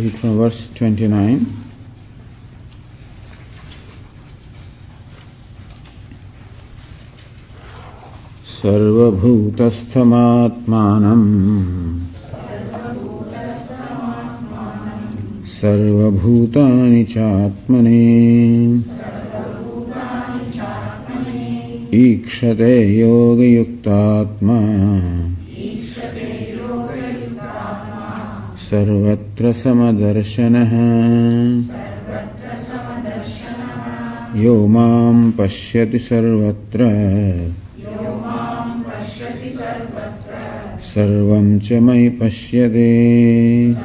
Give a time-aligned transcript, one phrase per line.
[0.00, 1.46] Read from verse 29.
[8.60, 11.26] सर्वभूतस्थमात्मानम्
[15.60, 18.02] सर्वभूतानि चात्मनि
[22.02, 24.58] ईक्षते योगयुक्तात्मा
[28.70, 30.72] सर्वत्र समदर्शनः।
[34.42, 36.78] यो माँ पश्यति सर्वत्र।
[40.80, 43.76] सर्वं च मयि पश्यति।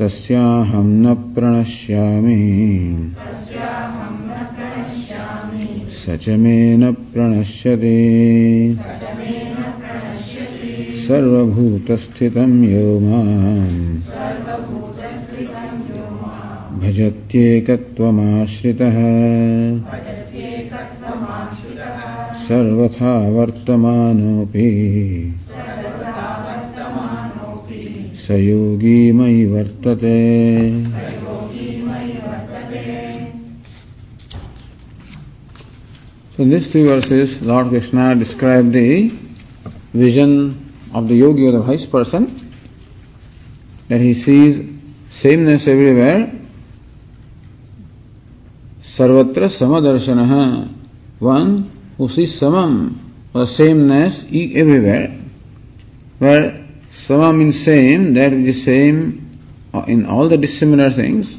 [0.00, 2.42] तस्याहं न प्रणश्यामि।
[5.90, 7.98] स च मे न प्रणश्यति।
[11.08, 13.76] सर्वभूतस्थितं यो माम्
[16.80, 18.98] भजत्येकत्वमाश्रितः
[22.48, 24.68] सर्वथा वर्तमानोऽपि
[28.26, 30.16] स योगी मयि वर्तते
[36.36, 39.12] So these three verses, Lord Krishna described the
[39.92, 40.67] vision
[40.98, 42.22] of the yogi or the wise person
[43.86, 44.60] that he sees
[45.10, 46.32] sameness everywhere.
[48.82, 50.68] Sarvatra Samadarshanaha,
[51.20, 52.96] one who sees samam
[53.32, 55.14] or sameness everywhere.
[56.18, 59.38] Where sama means same, that is same
[59.86, 61.36] in all the dissimilar things,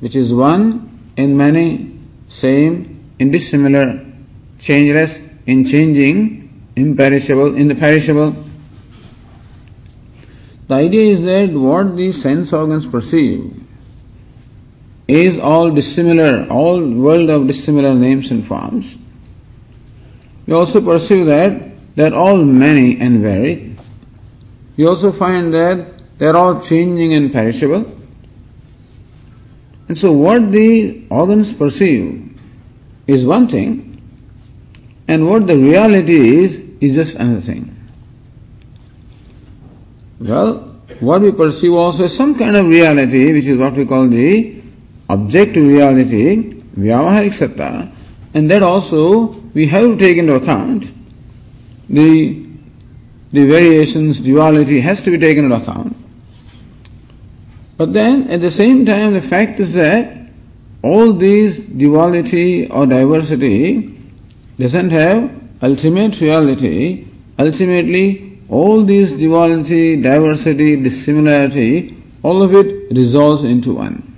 [0.00, 4.04] which is one in many, same in dissimilar,
[4.58, 8.36] changeless in changing, imperishable in the perishable.
[10.72, 13.62] The idea is that what the sense organs perceive
[15.06, 18.96] is all dissimilar, all world of dissimilar names and forms.
[20.46, 23.78] We also perceive that they are all many and varied.
[24.78, 27.84] We also find that they are all changing and perishable.
[29.88, 32.34] And so what the organs perceive
[33.06, 34.00] is one thing,
[35.06, 37.76] and what the reality is is just another thing.
[40.22, 44.06] Well, what we perceive also is some kind of reality, which is what we call
[44.08, 44.62] the
[45.10, 47.90] objective reality, vyavaharik satta,
[48.32, 50.92] and that also we have to take into account.
[51.88, 52.46] The,
[53.32, 55.96] the variations, duality has to be taken into account.
[57.76, 60.28] But then at the same time, the fact is that
[60.82, 63.98] all these duality or diversity
[64.56, 67.08] doesn't have ultimate reality.
[67.38, 74.08] Ultimately, all these duality, diversity, dissimilarity, all of it resolves into one.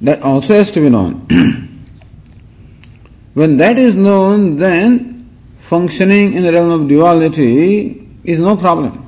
[0.00, 1.24] That also has to be known.
[3.34, 9.06] when that is known, then functioning in the realm of duality is no problem.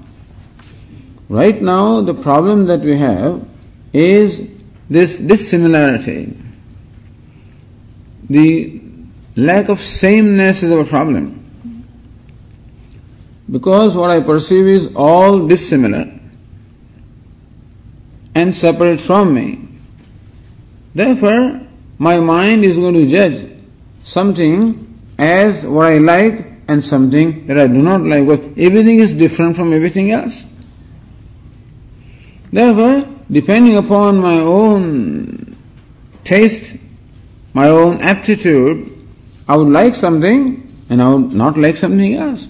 [1.29, 3.45] Right now, the problem that we have
[3.93, 4.49] is
[4.89, 6.37] this dissimilarity.
[8.31, 8.81] The
[9.35, 11.38] lack of sameness is our problem.
[13.51, 16.13] Because what I perceive is all dissimilar
[18.35, 19.69] and separate from me.
[20.95, 21.61] Therefore,
[21.99, 23.51] my mind is going to judge
[24.05, 24.85] something
[25.19, 28.27] as what I like and something that I do not like.
[28.27, 30.45] But everything is different from everything else.
[32.53, 35.57] Therefore, depending upon my own
[36.25, 36.77] taste,
[37.55, 38.93] my own aptitude,
[39.49, 42.49] I would like something and I would not like something else.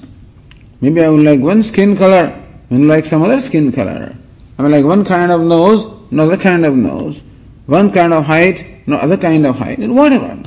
[0.81, 2.41] Maybe I would like one skin color
[2.71, 4.15] and like some other skin color.
[4.59, 7.23] I mean like one kind of nose, another kind of nose.
[7.67, 10.43] One kind of height, no other kind of height, and whatever.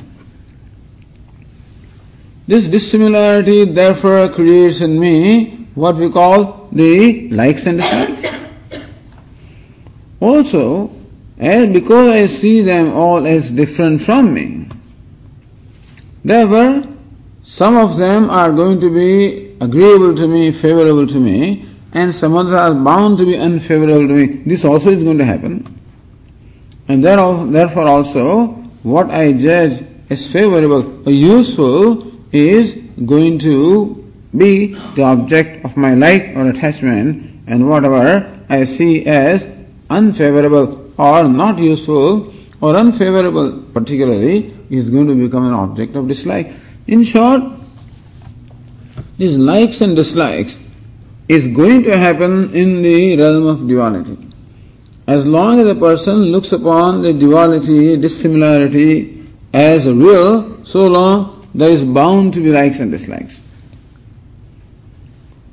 [2.48, 8.26] This dissimilarity therefore creates in me what we call the likes and dislikes.
[10.18, 10.90] Also,
[11.38, 14.68] as because I see them all as different from me,
[16.24, 16.88] therefore
[17.44, 22.34] some of them are going to be agreeable to me, favorable to me, and some
[22.34, 24.26] others are bound to be unfavorable to me.
[24.44, 25.54] This also is going to happen.
[26.88, 28.46] And therefore also,
[28.82, 32.74] what I judge as favorable or useful is
[33.06, 33.98] going to
[34.36, 38.06] be the object of my like or attachment, and whatever
[38.48, 39.46] I see as
[39.88, 46.52] unfavorable or not useful or unfavorable particularly is going to become an object of dislike.
[46.86, 47.42] In short,
[49.22, 50.58] these likes and dislikes
[51.28, 54.18] is going to happen in the realm of duality.
[55.06, 61.70] As long as a person looks upon the duality, dissimilarity as real, so long there
[61.70, 63.40] is bound to be likes and dislikes.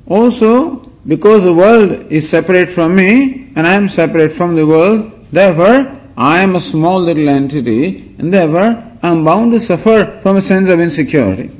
[0.08, 5.12] Also, because the world is separate from me and I am separate from the world,
[5.30, 10.38] therefore I am a small little entity and therefore I am bound to suffer from
[10.38, 11.59] a sense of insecurity.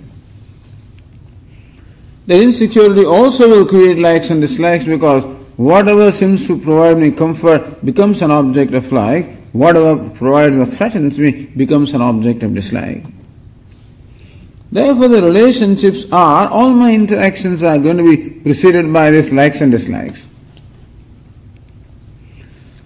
[2.31, 5.25] The insecurity also will create likes and dislikes because
[5.57, 11.19] whatever seems to provide me comfort becomes an object of like, whatever provides or threatens
[11.19, 13.05] me becomes an object of dislike.
[14.71, 19.61] Therefore, the relationships are, all my interactions are going to be preceded by these likes
[19.61, 20.29] and dislikes.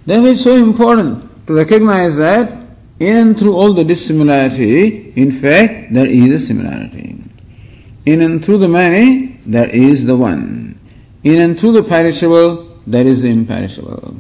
[0.06, 2.50] Therefore, it's so important to recognize that
[2.98, 7.22] in and through all the dissimilarity, in fact, there is a similarity.
[8.06, 10.78] In and through the many, there is the one.
[11.22, 14.14] In and through the perishable, there is the imperishable.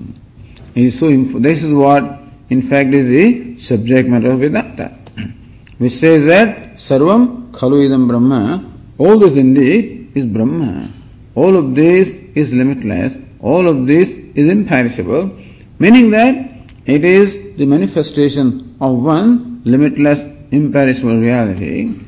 [0.74, 4.96] So imp- this is what, in fact, is the subject matter of Vedanta,
[5.78, 10.90] which says that Sarvam Khalu Idam Brahma, all this indeed is Brahma.
[11.34, 15.36] All of this is limitless, all of this is imperishable,
[15.78, 16.50] meaning that
[16.86, 22.00] it is the manifestation of one limitless, imperishable reality,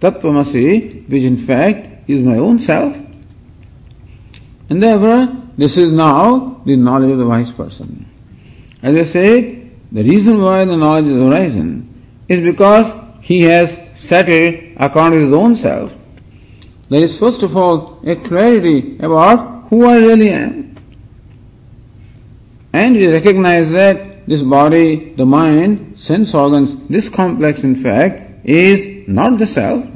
[0.00, 2.96] Tattvamasi, which in fact is my own self.
[4.68, 8.08] And therefore, this is now the knowledge of the wise person.
[8.82, 11.88] As I said, the reason why the knowledge is arisen
[12.28, 15.94] is because he has settled according to his own self.
[16.88, 20.76] There is first of all a clarity about who I really am.
[22.72, 29.06] And he recognizes that this body, the mind, sense organs, this complex in fact is
[29.08, 29.86] not the self.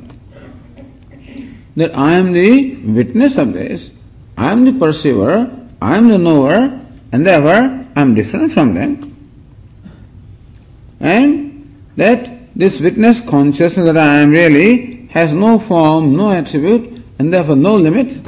[1.77, 3.91] That I am the witness of this,
[4.37, 5.51] I am the perceiver,
[5.81, 6.81] I am the knower,
[7.13, 9.13] and therefore I am different from them.
[11.01, 17.33] And that this witness consciousness that I am really has no form, no attribute, and
[17.33, 18.21] therefore no limit.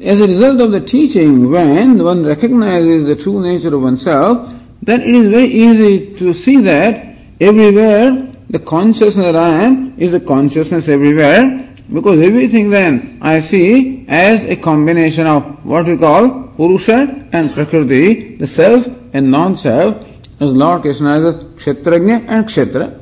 [0.00, 4.52] As a result of the teaching, when one recognizes the true nature of oneself,
[4.82, 10.12] then it is very easy to see that everywhere the consciousness that I am is
[10.12, 16.48] a consciousness everywhere, because everything then I see as a combination of what we call
[16.56, 20.06] Purusha and Prakriti, the self and non-self,
[20.40, 22.98] as Lord Krishna says, Kshetrajna and Kshetra.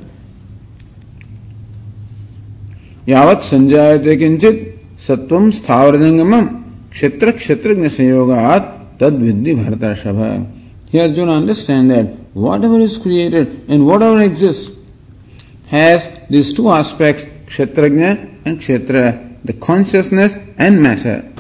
[3.09, 4.57] यावत् संजायते किंचित
[5.07, 6.35] सत्वम स्थावरजंगम
[6.93, 8.61] क्षेत्र क्षेत्र संयोगात
[9.01, 10.21] तद विद्धि भरतर्षभ
[10.93, 14.71] Here Arjuna understand that whatever is created and whatever exists
[15.69, 21.33] has these two aspects, kshetrajna and kshetra, the consciousness and matter.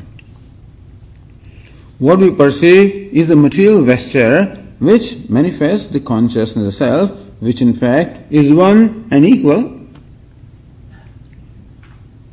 [1.99, 8.33] What we perceive is a material vesture which manifests the consciousness itself, which in fact
[8.33, 9.78] is one and equal.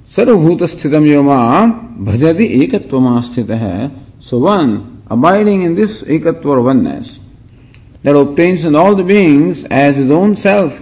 [0.09, 3.91] Sarvabhutasthitam yoma bhajadi ekatvamasthitah.
[4.21, 7.19] So one, abiding in this ekatva or oneness,
[8.03, 10.79] that obtains in all the beings as his own self.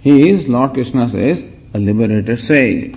[0.00, 1.44] He is, Lord Krishna says,
[1.74, 2.94] a liberator says.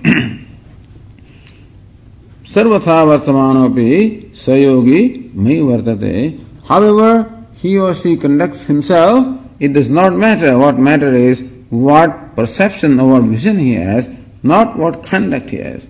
[2.44, 6.40] Sarvatha Vartamanopi Sayogi Mai Vartate.
[6.64, 10.58] However, he or she conducts himself, it does not matter.
[10.58, 14.08] What matter is what perception or what vision he has,
[14.42, 15.86] not what conduct he has.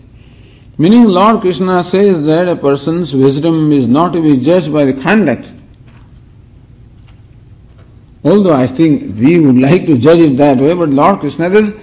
[0.78, 4.92] Meaning, Lord Krishna says that a person's wisdom is not to be judged by the
[4.92, 5.50] conduct.
[8.24, 11.74] Although I think we would like to judge it that way, but Lord Krishna says,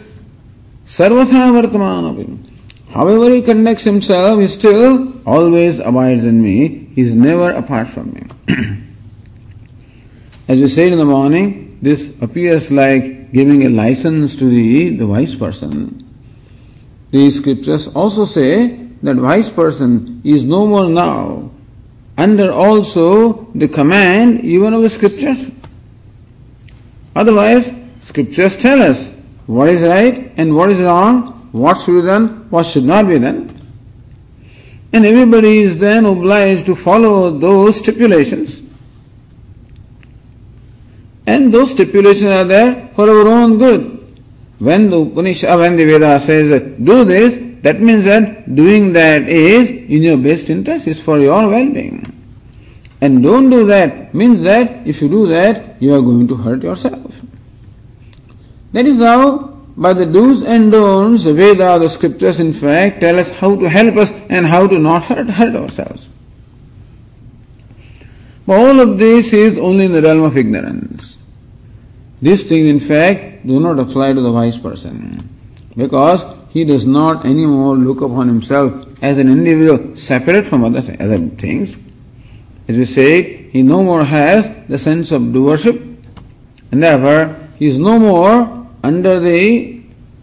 [0.86, 2.50] Sarvatha.
[2.90, 6.90] However he conducts himself, he still always abides in me.
[6.94, 8.28] He is never apart from me.
[10.48, 15.08] As we said in the morning, this appears like giving a license to the, the
[15.08, 16.08] wise person.
[17.12, 21.52] These scriptures also say that wise person is no more now
[22.18, 25.52] under also the command even of the scriptures.
[27.16, 27.72] Otherwise,
[28.02, 29.13] scriptures tell us
[29.46, 33.20] what is right and what is wrong, what should be done, what should not be
[33.20, 33.50] done.
[34.92, 38.62] And everybody is then obliged to follow those stipulations.
[41.26, 44.00] And those stipulations are there for our own good.
[44.60, 48.94] When the Upanishad, uh, when the Veda says that do this, that means that doing
[48.94, 52.06] that is in your best interest, is for your well-being.
[53.02, 56.64] And don't do that means that if you do that, you are going to hurt
[56.64, 57.14] yourself.
[58.74, 59.38] That is how,
[59.78, 63.70] by the do's and don'ts, the Veda, the scriptures, in fact, tell us how to
[63.70, 66.10] help us and how to not hurt, hurt ourselves.
[68.46, 71.18] But all of this is only in the realm of ignorance.
[72.22, 75.30] These things, in fact, do not apply to the wise person
[75.76, 81.20] because he does not anymore look upon himself as an individual separate from other, other
[81.30, 81.76] things.
[82.68, 85.98] As we say, he no more has the sense of doership
[86.72, 89.82] and therefore he is no more under the,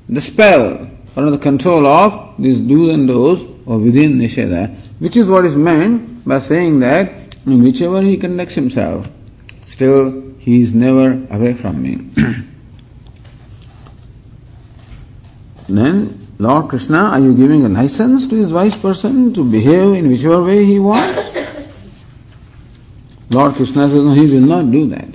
[0.09, 5.17] the spell or under the control of these do's and don'ts or within Nisheda, which
[5.17, 9.09] is what is meant by saying that in whichever he conducts himself,
[9.65, 11.97] still he is never away from me.
[15.69, 20.09] then, Lord Krishna, are you giving a license to this wise person to behave in
[20.09, 21.29] whichever way he wants?
[23.31, 25.09] Lord Krishna says, no, he will not do that.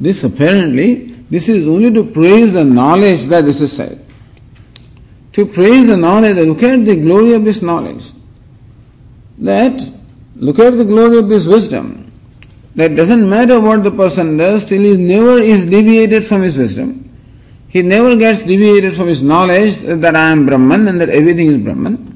[0.00, 4.04] This apparently, this is only to praise the knowledge that this is said.
[5.32, 8.10] To praise the knowledge, look at the glory of this knowledge.
[9.38, 9.82] That,
[10.36, 12.06] look at the glory of this wisdom
[12.74, 17.02] that doesn't matter what the person does till he never is deviated from his wisdom.
[17.68, 21.58] He never gets deviated from his knowledge that I am Brahman and that everything is
[21.58, 22.12] Brahman.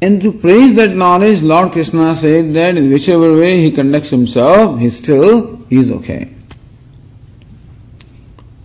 [0.00, 4.78] And to praise that knowledge, Lord Krishna said that in whichever way he conducts himself,
[4.78, 6.33] he still is okay.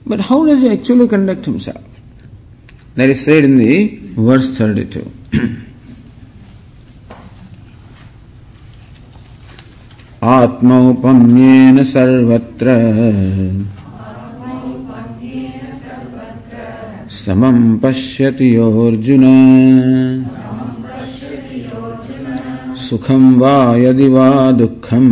[0.09, 1.83] But how does he actually conduct himself?
[2.95, 5.09] That is said in the verse 32.
[10.21, 12.67] आत्मौपम्येन सर्वत्र
[17.19, 19.23] समं पश्यति योऽर्जुन
[22.87, 25.09] सुखं वा यदि वा दुःखम्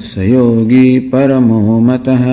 [0.00, 2.24] स योगी परमो मतः।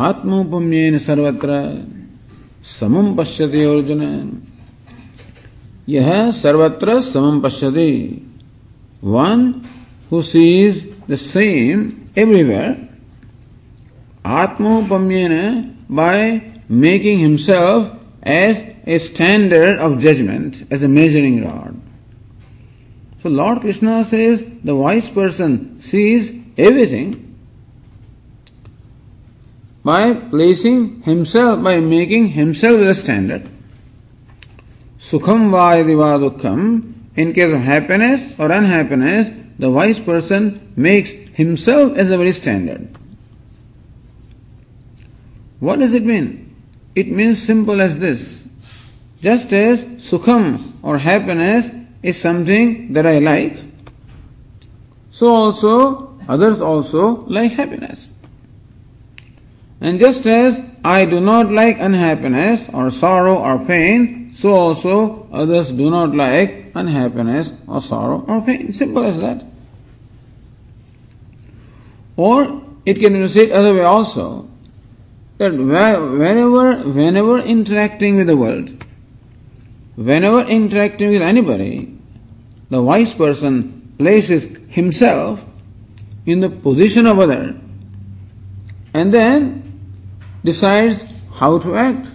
[0.00, 1.50] आत्मोपम्येन सर्वत्र
[2.64, 4.02] समम पश्यति अर्जुन।
[5.88, 7.92] यह सर्वत्र समम पश्यति।
[9.04, 9.54] One
[10.12, 12.76] who sees the same everywhere
[14.26, 15.32] आत्मोपम्यन
[15.90, 21.80] by making himself as a standard of judgment, as a measuring rod.
[23.22, 27.38] So Lord Krishna says the wise person sees everything
[29.84, 33.48] by placing himself, by making himself the standard.
[34.98, 41.96] Sukham va yadiva dukham, in case of happiness or unhappiness, the wise person makes himself
[41.96, 42.88] as a very standard.
[45.58, 46.49] What does it mean?
[46.94, 48.44] It means simple as this.
[49.20, 51.70] Just as sukham or happiness
[52.02, 53.56] is something that I like,
[55.12, 58.08] so also others also like happiness.
[59.80, 65.72] And just as I do not like unhappiness or sorrow or pain, so also others
[65.72, 68.72] do not like unhappiness or sorrow or pain.
[68.72, 69.44] Simple as that.
[72.16, 74.49] Or it can be said other way also
[75.40, 78.84] that whenever, whenever interacting with the world,
[79.96, 81.96] whenever interacting with anybody,
[82.68, 85.42] the wise person places himself
[86.26, 87.58] in the position of other
[88.92, 89.80] and then
[90.44, 92.14] decides how to act.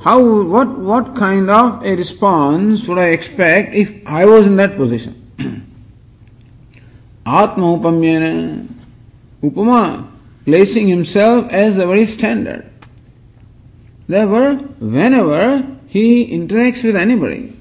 [0.00, 4.76] How, what, what kind of a response would I expect if I was in that
[4.76, 5.14] position?
[7.24, 8.66] Atma upamyana,
[9.40, 10.09] upama,
[10.44, 12.70] placing himself as a very standard.
[14.08, 17.56] Therefore, whenever he interacts with anybody,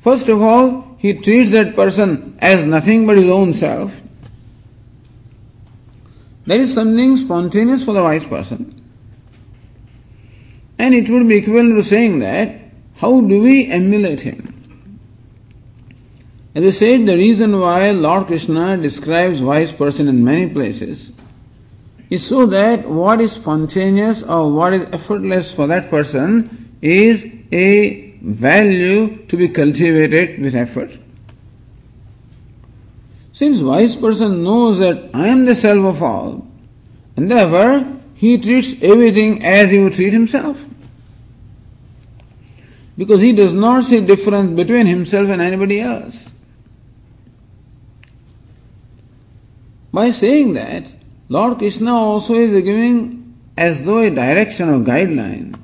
[0.00, 4.00] first of all, he treats that person as nothing but his own self.
[6.46, 8.82] That is something spontaneous for the wise person.
[10.78, 12.60] And it would be equivalent to saying that
[12.96, 14.53] how do we emulate him?
[16.54, 21.10] As I said, the reason why Lord Krishna describes wise person in many places
[22.10, 28.12] is so that what is spontaneous or what is effortless for that person is a
[28.22, 30.96] value to be cultivated with effort.
[33.32, 36.46] Since wise person knows that I am the self of all,
[37.16, 40.64] and therefore he treats everything as he would treat himself.
[42.96, 46.30] Because he does not see difference between himself and anybody else.
[49.94, 50.92] By saying that,
[51.28, 55.56] Lord Krishna also is giving as though a direction or guideline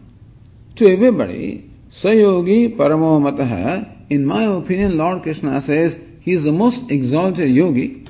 [0.77, 1.69] to everybody.
[1.91, 3.91] Sayogi Paramo Mataha.
[4.09, 8.07] In my opinion, Lord Krishna says he is the most exalted yogi,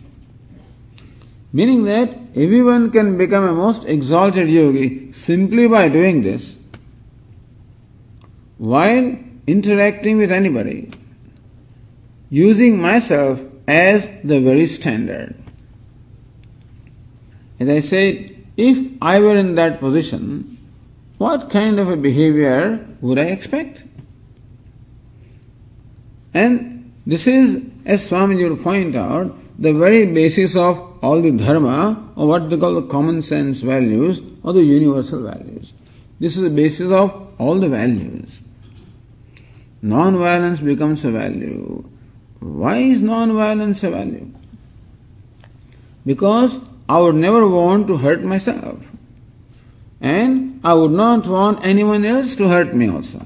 [1.55, 6.55] meaning that everyone can become a most exalted yogi simply by doing this
[8.59, 10.91] while interacting with anybody,
[12.29, 15.35] using myself as the very standard.
[17.61, 20.59] As I said, if I were in that position,
[21.19, 23.85] what kind of a behavior would I expect?
[26.35, 32.13] And this is as Swamiji will point out, the very basis of all the dharma,
[32.17, 35.75] or what they call the common sense values, or the universal values.
[36.19, 38.41] This is the basis of all the values.
[39.83, 41.89] Non-violence becomes a value.
[42.41, 44.31] Why is non-violence a value?
[46.05, 46.59] Because
[46.91, 48.79] I would never want to hurt myself.
[50.01, 53.25] And I would not want anyone else to hurt me also.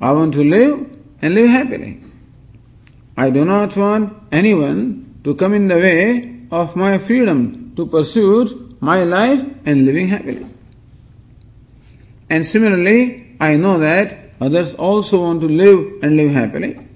[0.00, 0.90] I want to live
[1.22, 2.00] and live happily.
[3.16, 8.76] I do not want anyone to come in the way of my freedom to pursue
[8.80, 10.44] my life and living happily.
[12.28, 16.87] And similarly, I know that others also want to live and live happily,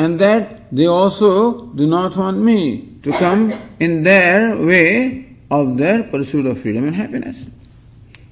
[0.00, 6.04] and that they also do not want me to come in their way of their
[6.04, 7.44] pursuit of freedom and happiness.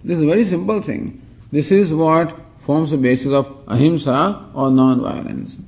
[0.02, 1.20] This is a very simple thing.
[1.52, 5.58] This is what forms the basis of ahimsa or non-violence.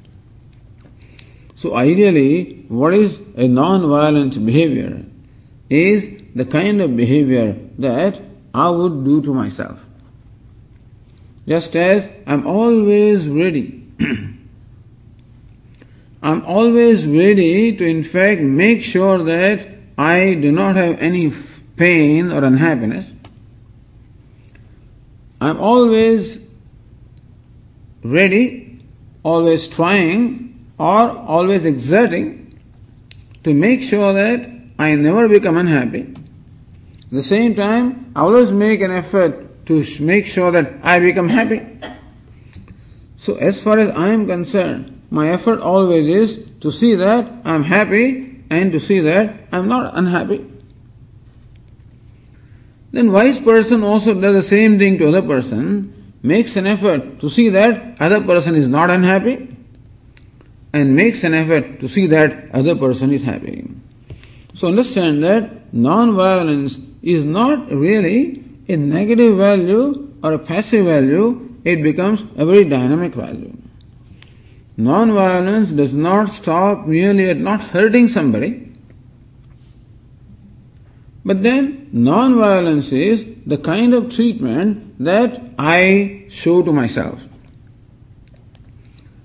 [1.55, 5.05] So ideally, what is a non-violent behavior
[5.69, 8.23] is the kind of behavior that
[8.55, 9.85] I would do to myself.
[11.47, 13.87] Just as I'm always ready.
[16.23, 21.33] I'm always ready to in fact make sure that I do not have any
[21.77, 23.13] pain or unhappiness.
[25.41, 26.45] I'm always
[28.03, 28.83] ready,
[29.23, 32.59] always trying or always exerting
[33.45, 36.03] to make sure that I never become unhappy.
[37.05, 41.29] At the same time, I always make an effort to make sure that I become
[41.29, 41.67] happy.
[43.17, 47.55] So, as far as I am concerned, my effort always is to see that I
[47.55, 50.47] am happy and to see that I am not unhappy.
[52.93, 57.31] Then wise person also does the same thing to other person, makes an effort to
[57.31, 59.57] see that other person is not unhappy
[60.73, 63.69] and makes an effort to see that other person is happy.
[64.55, 71.83] So understand that non-violence is not really a negative value or a passive value, it
[71.83, 73.60] becomes a very dynamic value.
[74.81, 78.73] Non-violence does not stop merely at not hurting somebody,
[81.23, 87.21] but then non-violence is the kind of treatment that I show to myself.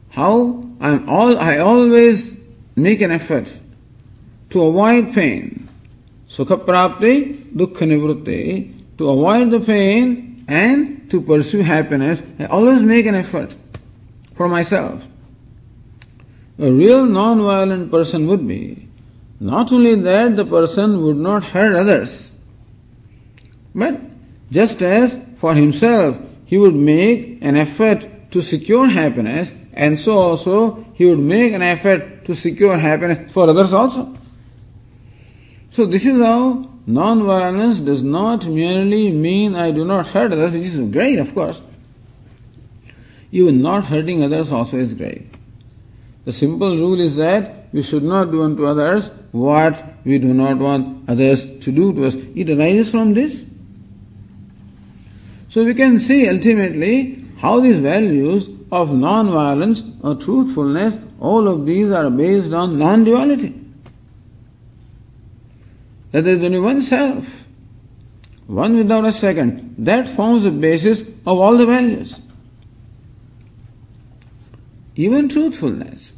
[0.09, 2.37] How I'm all, I always
[2.75, 3.47] make an effort
[4.49, 5.69] to avoid pain.
[6.29, 12.21] Sukha prapti, dukkha nivrutti, to avoid the pain and to pursue happiness.
[12.39, 13.55] I always make an effort
[14.35, 15.07] for myself.
[16.57, 18.87] A real non-violent person would be
[19.39, 22.31] not only that the person would not hurt others,
[23.73, 24.01] but
[24.51, 26.15] just as for himself
[26.45, 31.61] he would make an effort to secure happiness, and so also he would make an
[31.61, 34.15] effort to secure happiness for others also.
[35.71, 40.63] So this is how non-violence does not merely mean I do not hurt others, which
[40.63, 41.61] is great, of course.
[43.33, 45.34] Even not hurting others also is great.
[46.25, 50.57] The simple rule is that we should not do unto others what we do not
[50.57, 52.15] want others to do to us.
[52.15, 53.45] It arises from this.
[55.49, 61.91] So we can see ultimately how these values of non-violence or truthfulness, all of these
[61.91, 63.61] are based on non-duality.
[66.11, 67.27] That there is only one self,
[68.47, 69.75] one without a second.
[69.77, 72.19] That forms the basis of all the values.
[74.95, 76.13] Even truthfulness.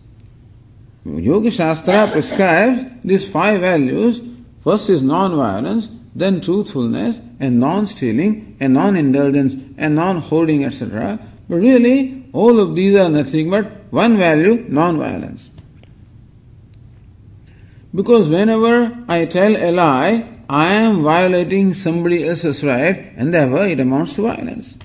[1.15, 4.21] Yoga Shastra prescribes these five values.
[4.63, 11.19] First is non-violence, then truthfulness, and non-stealing, and non-indulgence, and non-hoarding, etc.
[11.47, 15.49] But really, all of these are nothing but one value, non-violence.
[17.95, 23.79] Because whenever I tell a lie, I am violating somebody else's right and therefore it
[23.79, 24.75] amounts to violence.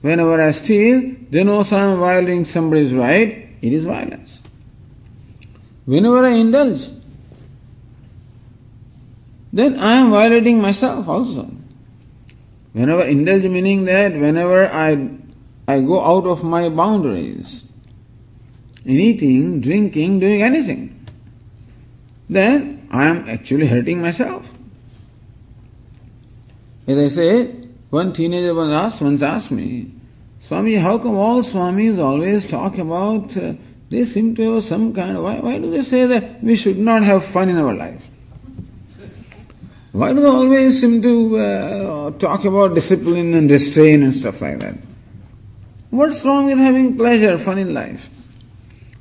[0.00, 4.37] Whenever I steal, then also I am violating somebody's right, it is violence.
[5.88, 6.90] Whenever I indulge,
[9.50, 11.50] then I am violating myself also.
[12.74, 15.08] Whenever indulge meaning that whenever I
[15.66, 17.64] I go out of my boundaries
[18.84, 21.06] in eating, drinking, doing anything,
[22.28, 24.46] then I am actually hurting myself.
[26.86, 27.46] As I say,
[27.88, 29.90] one teenager once asked, once asked me,
[30.38, 33.54] Swami, how come all Swamis always talk about, uh,
[33.90, 36.78] they seem to have some kind of, why, why do they say that we should
[36.78, 38.06] not have fun in our life?
[39.92, 44.60] Why do they always seem to uh, talk about discipline and restraint and stuff like
[44.60, 44.74] that?
[45.90, 48.10] What's wrong with having pleasure, fun in life?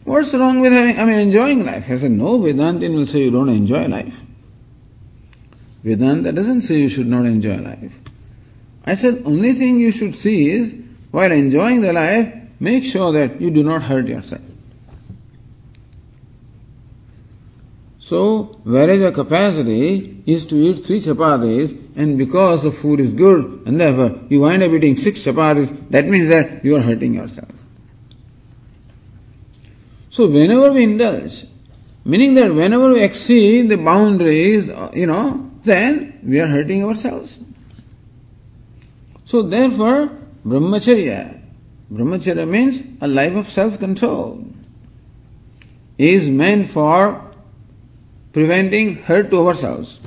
[0.05, 1.89] What's wrong with having, I mean, enjoying life?
[1.89, 4.15] I said, no, Vedantin will say you don't enjoy life.
[5.83, 7.91] Vedanta doesn't say you should not enjoy life.
[8.85, 10.73] I said, only thing you should see is,
[11.11, 14.41] while enjoying the life, make sure that you do not hurt yourself.
[18.07, 23.63] So, whereas your capacity is to eat three chapatis, and because the food is good,
[23.65, 27.51] and therefore you wind up eating six chapatis, that means that you are hurting yourself.
[30.09, 31.47] So, whenever we indulge,
[32.05, 37.37] meaning that whenever we exceed the boundaries, you know, then we are hurting ourselves.
[39.25, 40.11] So, therefore,
[40.45, 41.41] brahmacharya,
[41.91, 44.45] brahmacharya means a life of self control,
[45.97, 47.26] is meant for
[48.37, 49.99] preventing hurt to ourselves.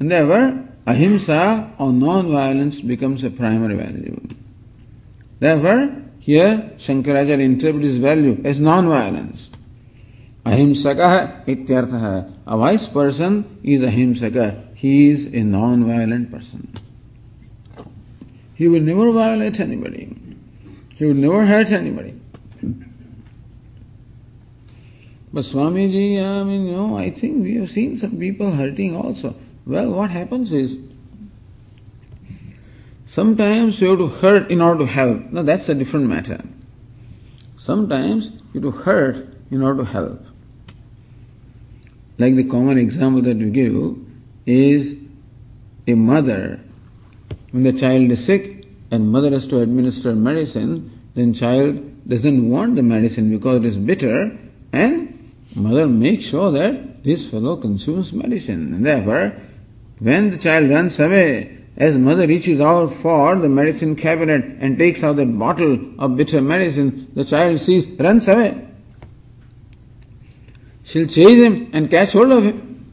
[0.00, 4.18] And therefore, ahimsa or non-violence becomes a primary value.
[5.40, 9.50] Therefore, here Shankaracharya interprets this value as non-violence.
[10.46, 12.32] Ahimsaka ityartha.
[12.46, 14.74] A wise person is ahimsaka.
[14.74, 16.72] He is a non-violent person.
[18.54, 20.16] He will never violate anybody.
[20.94, 22.17] He will never hurt anybody.
[25.32, 29.34] But Swamiji, I mean, you know, I think we have seen some people hurting also.
[29.66, 30.78] Well, what happens is,
[33.04, 35.30] sometimes you have to hurt in order to help.
[35.30, 36.42] Now, that's a different matter.
[37.58, 40.24] Sometimes you have to hurt in order to help.
[42.16, 43.96] Like the common example that we give
[44.46, 44.96] is
[45.86, 46.58] a mother,
[47.50, 52.76] when the child is sick and mother has to administer medicine, then child doesn't want
[52.76, 54.36] the medicine because it is bitter
[54.72, 55.07] and
[55.58, 58.74] mother makes sure that this fellow consumes medicine.
[58.74, 59.34] And therefore,
[59.98, 65.02] when the child runs away, as mother reaches out for the medicine cabinet and takes
[65.04, 68.66] out that bottle of bitter medicine, the child sees, runs away.
[70.84, 72.92] She'll chase him and catch hold of him.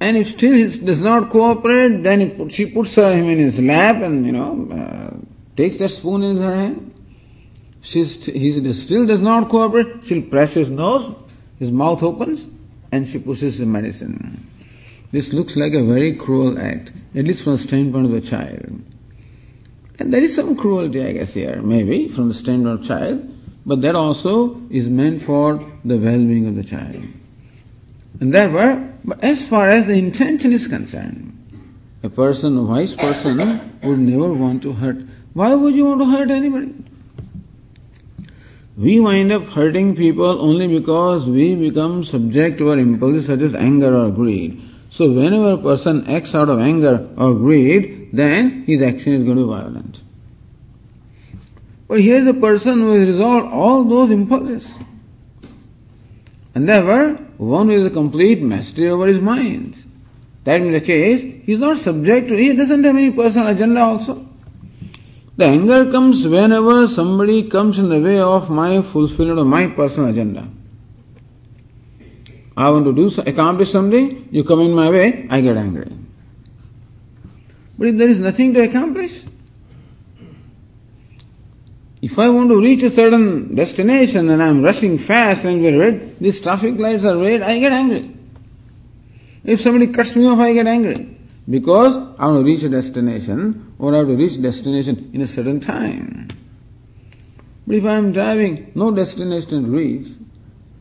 [0.00, 4.26] And if still he does not cooperate, then she puts him in his lap and,
[4.26, 5.16] you know, uh,
[5.56, 6.89] takes that spoon in her hand.
[7.82, 10.04] She he still does not cooperate.
[10.04, 11.14] She'll press his nose,
[11.58, 12.46] his mouth opens,
[12.92, 14.46] and she pushes the medicine.
[15.12, 18.82] This looks like a very cruel act, at least from the standpoint of the child.
[19.98, 23.28] And there is some cruelty, I guess, here, maybe, from the standpoint of child,
[23.66, 27.02] but that also is meant for the well-being of the child.
[28.20, 31.36] And therefore, as far as the intention is concerned,
[32.02, 33.38] a person, a wise person,
[33.82, 34.98] would never want to hurt.
[35.34, 36.72] Why would you want to hurt anybody?
[38.80, 43.54] We wind up hurting people only because we become subject to our impulses such as
[43.54, 44.58] anger or greed.
[44.88, 49.36] So whenever a person acts out of anger or greed, then his action is going
[49.36, 50.00] to be violent.
[51.88, 54.78] But here is a person who has resolved all those impulses.
[56.54, 59.84] And therefore, one who has a complete mastery over his mind.
[60.44, 63.82] That being the case, he is not subject to, he doesn't have any personal agenda
[63.82, 64.29] also.
[65.40, 70.10] The anger comes whenever somebody comes in the way of my fulfillment of my personal
[70.10, 70.46] agenda.
[72.54, 75.96] I want to do accomplish something, you come in my way, I get angry.
[77.78, 79.24] But if there is nothing to accomplish,
[82.02, 85.78] if I want to reach a certain destination and I am rushing fast and we're
[85.78, 88.14] red, these traffic lights are red, I get angry.
[89.42, 91.16] If somebody cuts me off, I get angry
[91.48, 95.26] because I want to reach a destination or I have to reach destination in a
[95.26, 96.28] certain time.
[97.66, 100.08] But if I am driving, no destination to reach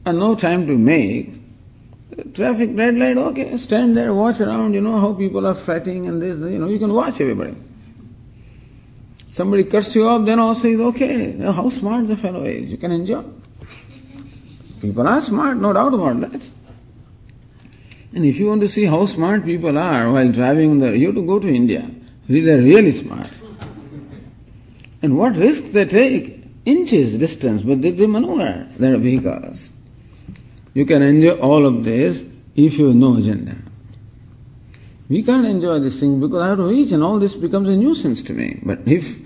[0.05, 1.33] and no time to make,
[2.33, 6.21] traffic red light, okay, stand there, watch around, you know how people are fretting and
[6.21, 7.55] this, you know, you can watch everybody.
[9.31, 11.37] Somebody cuts you off, then also is okay.
[11.37, 13.23] How smart the fellow is, you can enjoy.
[14.81, 16.49] People are smart, no doubt about that.
[18.13, 21.15] And if you want to see how smart people are while driving the, you have
[21.15, 21.89] to go to India.
[22.27, 23.29] They're really smart.
[25.01, 26.43] And what risks they take?
[26.65, 29.69] Inches distance, but they, they maneuver their vehicles.
[30.73, 33.55] You can enjoy all of this if you no agenda.
[35.07, 37.75] We can't enjoy this thing because I have to reach and all this becomes a
[37.75, 38.59] nuisance to me.
[38.63, 39.17] But if,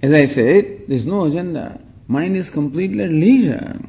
[0.00, 3.80] as I said, there's no agenda, mind is completely leisure.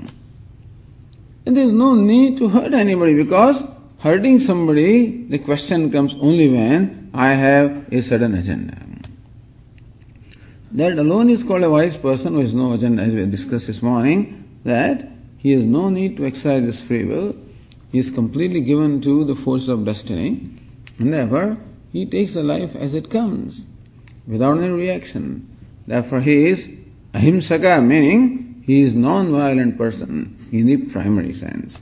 [1.46, 3.64] And there's no need to hurt anybody because
[4.04, 8.78] hurting somebody, the question comes only when I have a sudden agenda.
[10.74, 13.82] That alone is called a wise person who has no agenda, as we discussed this
[13.82, 17.34] morning, that he has no need to exercise his free will,
[17.94, 20.50] he is completely given to the force of destiny,
[21.00, 21.56] and therefore
[21.94, 23.64] he takes the life as it comes,
[24.28, 25.48] without any reaction.
[25.88, 26.68] Therefore he is
[27.14, 31.80] ahimsaka, meaning he is non-violent person in the primary sense.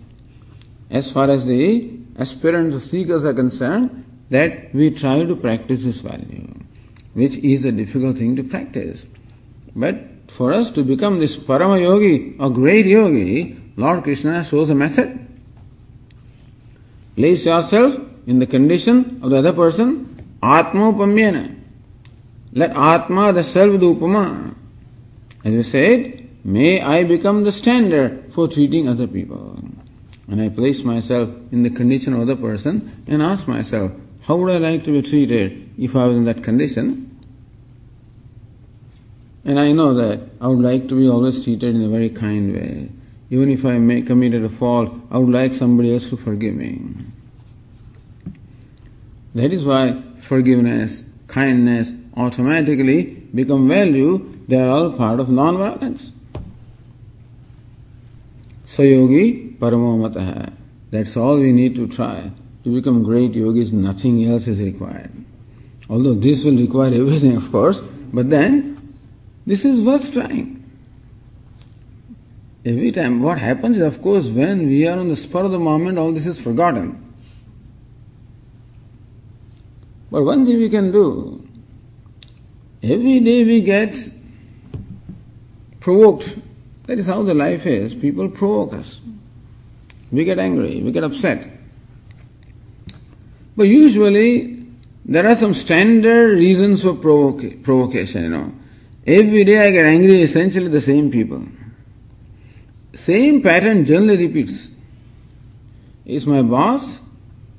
[0.92, 6.00] As far as the aspirants or seekers are concerned, that we try to practice this
[6.00, 6.48] value,
[7.14, 9.06] which is a difficult thing to practice.
[9.76, 9.96] But
[10.30, 15.28] for us to become this Parama Yogi or great yogi, Lord Krishna shows a method.
[17.16, 21.58] Place yourself in the condition of the other person, Atma Atmopamyana.
[22.54, 24.56] Let Atma, the self, do upama.
[25.44, 29.61] As we said, may I become the standard for treating other people.
[30.32, 33.92] And I place myself in the condition of the person and ask myself,
[34.22, 37.20] how would I like to be treated if I was in that condition?
[39.44, 42.54] And I know that I would like to be always treated in a very kind
[42.54, 42.90] way.
[43.30, 46.80] Even if I may committed a fault, I would like somebody else to forgive me.
[49.36, 53.04] That is why forgiveness, kindness automatically
[53.36, 54.44] become value.
[54.48, 56.14] They are all part of non-violence.
[59.62, 60.54] Sayogi paramomataha.
[60.92, 62.32] That's all we need to try.
[62.64, 65.12] To become great yogis, nothing else is required.
[65.90, 67.82] Although this will require everything, of course,
[68.14, 68.96] but then
[69.46, 70.58] this is worth trying.
[72.64, 75.60] Every time, what happens is, of course, when we are on the spur of the
[75.60, 77.14] moment, all this is forgotten.
[80.12, 81.48] But one thing we can do,
[82.84, 83.98] every day we get
[85.80, 86.38] provoked.
[86.86, 87.96] That is how the life is.
[87.96, 89.00] People provoke us.
[90.12, 91.48] We get angry, we get upset.
[93.56, 94.66] But usually,
[95.06, 98.54] there are some standard reasons for provoca- provocation, you know.
[99.08, 101.44] Every day I get angry, essentially the same people.
[102.94, 104.72] Same pattern generally repeats.
[106.06, 107.00] It's my boss,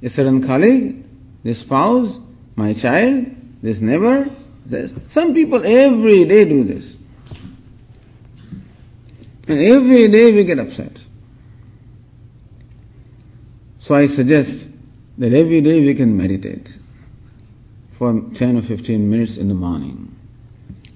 [0.03, 1.05] a certain colleague,
[1.43, 2.19] the spouse,
[2.57, 3.27] my child,
[3.63, 4.29] this neighbor.
[4.67, 4.95] This.
[5.09, 6.97] Some people every day do this.
[9.49, 11.01] And every day we get upset.
[13.93, 14.71] So I suggest
[15.19, 16.79] that every day we can meditate
[17.91, 20.17] for 10 or 15 minutes in the morning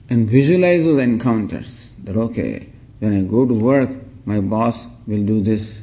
[0.09, 1.93] and visualize those encounters.
[2.05, 3.91] That okay, when I go to work,
[4.25, 5.83] my boss will do this,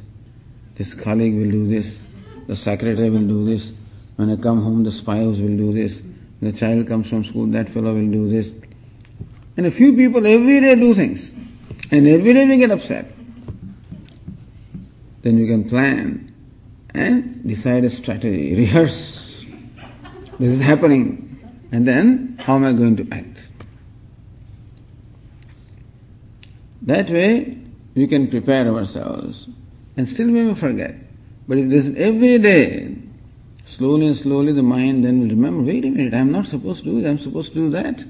[0.74, 2.00] this colleague will do this,
[2.48, 3.70] the secretary will do this,
[4.16, 6.02] when I come home, the spouse will do this,
[6.42, 8.52] the child comes from school, that fellow will do this.
[9.56, 11.32] And a few people every day do things,
[11.92, 13.06] and every day we get upset.
[15.22, 16.33] Then you can plan
[16.94, 19.44] and decide a strategy, rehearse.
[20.38, 21.38] This is happening,
[21.72, 23.48] and then how am I going to act?
[26.82, 27.58] That way,
[27.94, 29.48] we can prepare ourselves
[29.96, 30.94] and still we may forget.
[31.46, 32.96] But if this every day,
[33.64, 36.90] slowly and slowly the mind then will remember, wait a minute, I'm not supposed to
[36.90, 38.04] do that, I'm supposed to do that.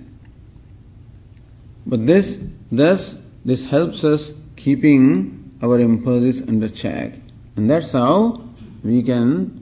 [1.86, 2.38] But this,
[2.72, 7.14] thus, this helps us keeping our impulses under check.
[7.56, 8.43] And that's how
[8.84, 9.60] we can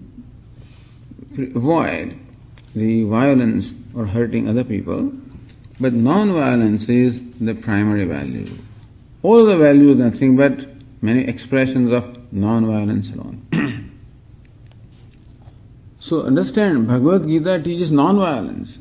[1.54, 2.18] avoid
[2.74, 5.12] the violence or hurting other people.
[5.80, 8.46] But non-violence is the primary value.
[9.22, 10.66] All the value is nothing but
[11.00, 13.46] many expressions of non-violence alone.
[15.98, 18.78] so understand, Bhagavad Gita teaches non-violence.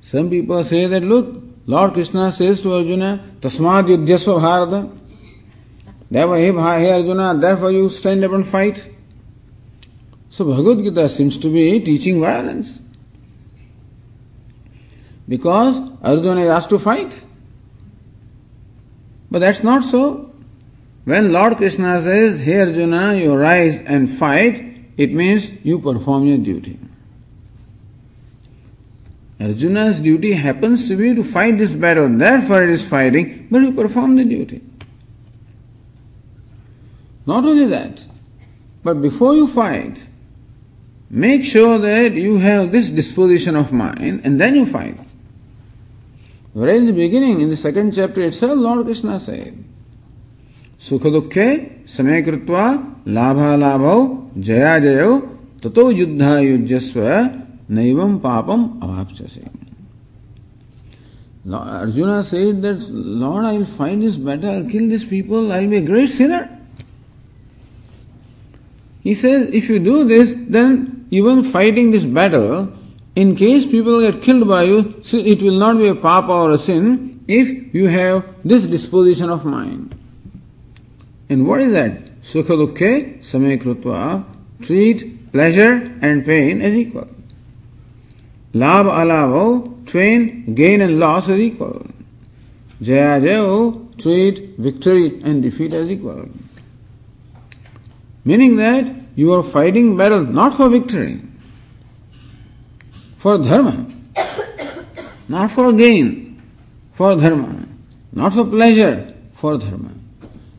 [0.00, 4.88] Some people say that, look, Lord Krishna says to Arjuna, Tasmad yudhyasva bharata.
[6.10, 8.86] Therefore, hey, hey Arjuna, therefore you stand up and fight.
[10.30, 12.78] So Bhagavad Gita seems to be teaching violence.
[15.28, 17.24] Because Arjuna is asked to fight.
[19.30, 20.32] But that's not so.
[21.04, 24.62] When Lord Krishna says, Hey Arjuna, you rise and fight,
[24.96, 26.78] it means you perform your duty.
[29.40, 33.72] Arjuna's duty happens to be to fight this battle, therefore it is fighting, but you
[33.72, 34.62] perform the duty.
[37.26, 38.04] Not only that,
[38.84, 40.06] but before you fight,
[41.10, 44.98] make sure that you have this disposition of mind and then you fight.
[46.52, 49.62] Whereas in the beginning, in the second chapter itself, Lord Krishna said,
[50.78, 59.50] Sukha dukhe samay kritva labha labhau jaya jayo tato yuddha yujyasva naivam papam avapchase.
[61.52, 65.76] Arjuna said that, Lord, I will fight this battle, I'll kill these people, I'll be
[65.76, 66.55] a great sinner.
[69.06, 72.72] He says, if you do this, then even fighting this battle,
[73.14, 76.58] in case people get killed by you, it will not be a papa or a
[76.58, 79.94] sin if you have this disposition of mind.
[81.28, 82.20] And what is that?
[82.22, 83.22] Sukha dukkhe.
[84.62, 87.06] Treat pleasure and pain as equal.
[88.54, 91.86] Labh alabho, twain gain and loss as equal.
[92.82, 96.28] Jaya jayo, treat victory and defeat as equal.
[98.26, 101.22] Meaning that you are fighting battle not for victory,
[103.18, 103.86] for dharma,
[105.28, 106.42] not for gain,
[106.92, 107.66] for dharma,
[108.12, 109.92] not for pleasure, for dharma.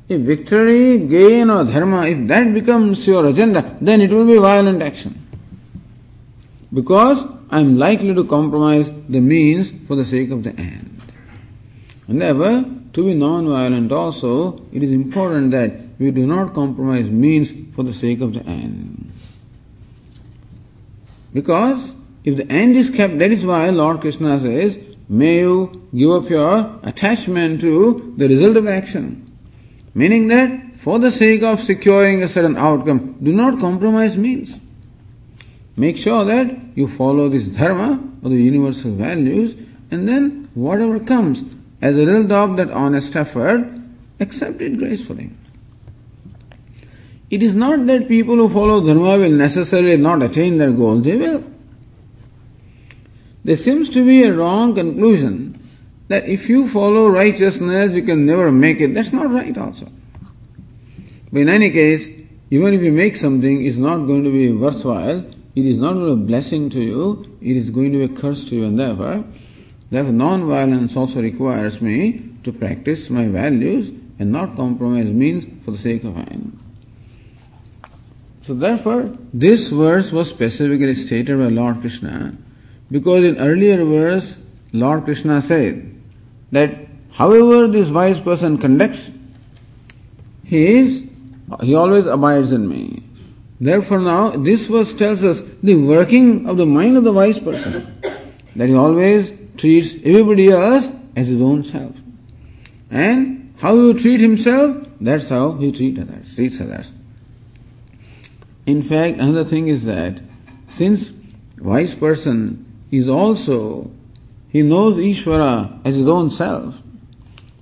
[0.08, 4.82] If victory, gain, or dharma, if that becomes your agenda, then it will be violent
[4.82, 5.22] action.
[6.74, 11.02] Because I am likely to compromise the means for the sake of the end.
[12.08, 17.52] And therefore, to be non-violent also, it is important that we do not compromise means
[17.76, 19.12] for the sake of the end.
[21.34, 24.78] Because if the end is kept, that is why Lord Krishna says,
[25.10, 29.24] may you give up your attachment to the result of action.
[29.94, 34.62] Meaning that for the sake of securing a certain outcome, do not compromise means.
[35.76, 39.56] Make sure that you follow this dharma or the universal values,
[39.92, 41.44] and then whatever comes
[41.82, 43.68] as a result of that honest effort,
[44.20, 45.32] accept it gracefully.
[47.30, 51.18] It is not that people who follow dharma will necessarily not attain their goal, they
[51.18, 51.44] will.
[53.44, 55.60] There seems to be a wrong conclusion
[56.08, 58.94] that if you follow righteousness, you can never make it.
[58.94, 59.90] That's not right, also.
[61.32, 62.08] But in any case,
[62.50, 65.26] even if you make something, it's not going to be worthwhile.
[65.56, 67.38] It is not a blessing to you.
[67.42, 69.26] It is going to be a curse to you, and therefore,
[69.92, 75.78] therefore, non-violence also requires me to practice my values and not compromise means for the
[75.78, 76.58] sake of end.
[78.48, 82.34] So therefore, this verse was specifically stated by Lord Krishna
[82.90, 84.38] because in earlier verse,
[84.72, 85.94] Lord Krishna said
[86.54, 89.12] that however this wise person conducts,
[90.46, 91.04] he is
[91.62, 93.04] he always abides in me.
[93.60, 98.00] Therefore now this verse tells us the working of the mind of the wise person.
[98.56, 101.98] That he always treats everybody else as his own self.
[102.90, 106.94] And how you treat himself, that's how he treat others, treats others.
[108.68, 110.20] In fact, another thing is that
[110.70, 111.14] since
[111.58, 113.90] wise person is also
[114.50, 116.82] he knows Ishvara as his own self,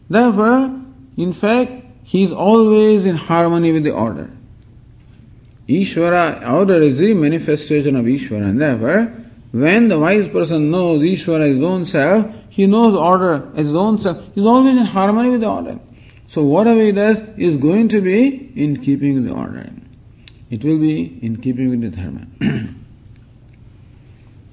[0.10, 0.82] therefore,
[1.16, 4.32] in fact, he is always in harmony with the order.
[5.70, 9.14] Ishvara, order is the manifestation of Ishvara, and therefore,
[9.52, 13.76] when the wise person knows Ishvara as his own self, he knows order as his
[13.76, 14.24] own self.
[14.34, 15.80] He is always in harmony with the order.
[16.26, 19.70] So whatever he does is going to be in keeping the order
[20.56, 22.26] it will be in keeping with the dharma.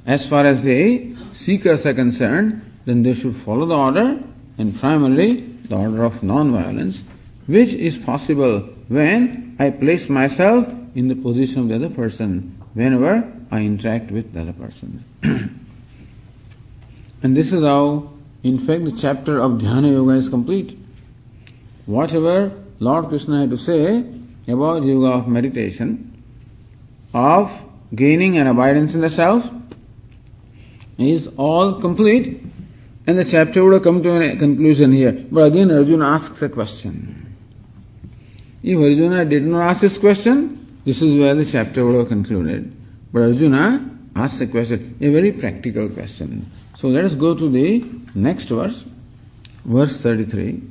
[0.05, 4.21] as far as the seekers are concerned, then they should follow the order
[4.59, 7.05] and primarily the order of non-violence,
[7.47, 13.33] which is possible when I place myself in the position of the other person whenever
[13.53, 15.05] I interact with the other person.
[17.23, 18.11] and this is how,
[18.43, 20.77] in fact, the chapter of Dhyana Yoga is complete.
[21.87, 24.05] Whatever Lord Krishna had to say
[24.49, 26.23] about yoga of meditation,
[27.15, 27.51] of
[27.95, 29.49] gaining an abidance in the self,
[30.99, 32.43] is all complete,
[33.07, 35.13] and the chapter would have come to a conclusion here.
[35.31, 37.37] But again, Arjuna asks a question.
[38.63, 42.73] If Arjuna did not ask this question, this is where the chapter would have concluded.
[43.13, 46.51] But Arjuna asks a question, a very practical question.
[46.77, 47.85] So let us go to the
[48.15, 48.85] next verse,
[49.65, 50.63] verse 33.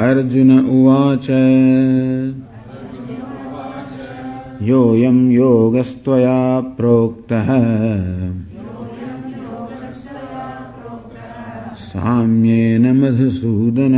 [0.00, 1.30] Arjuna उवाच।
[4.62, 7.46] योऽयं योगस्त्वया प्रोक्तः।
[11.74, 13.94] साम्येन मधुसूदन।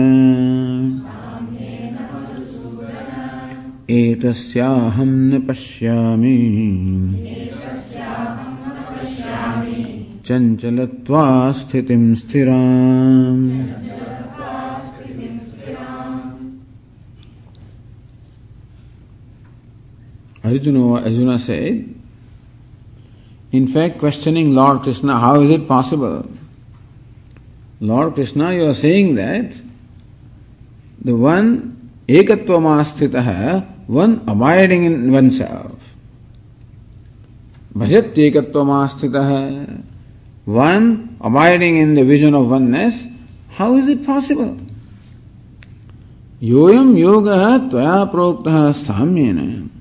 [3.91, 6.69] एतस्याहं न पश्यामि।
[10.27, 13.63] चञ्चलत्वा स्थितिं स्थिराम्।
[20.53, 21.95] Arjuna, Arjuna said,
[23.53, 26.27] in fact, questioning Lord Krishna, how is it possible?
[27.81, 29.61] Lord Krishna, you are saying that
[31.01, 35.73] the one ekatvamasthitaha, one abiding in oneself.
[37.75, 39.83] Bhajat ekatvamasthitaha,
[40.45, 43.07] one abiding in the vision of oneness,
[43.51, 44.57] how is it possible?
[46.41, 49.72] Yoyam yoga tvaya prokta samyena.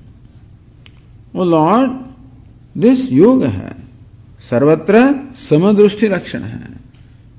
[1.34, 1.90] वो Lord
[2.80, 3.74] this yoga है।
[4.50, 5.02] सर्वत्र
[5.38, 6.68] समदृष्टि लक्षण है।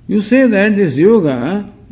[0.10, 1.28] You say that this yoga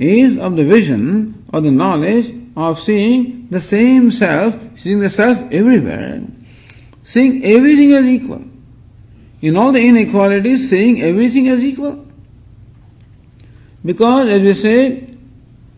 [0.01, 5.49] is of the vision और the knowledge of seeing the same self seeing the self
[5.53, 6.27] everywhere
[7.07, 11.93] seeing everything is equal in all the in equality seeing everything is equal
[13.85, 14.75] because as we say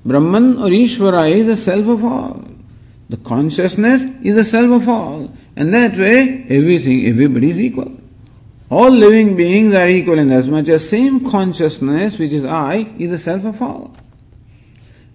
[0.07, 2.41] Brahman और Ishwar is a self of all
[3.11, 7.99] the consciousness is a self of all And that way, everything, everybody is equal.
[8.69, 13.11] All living beings are equal in as much as same consciousness, which is I, is
[13.11, 13.95] the self of all.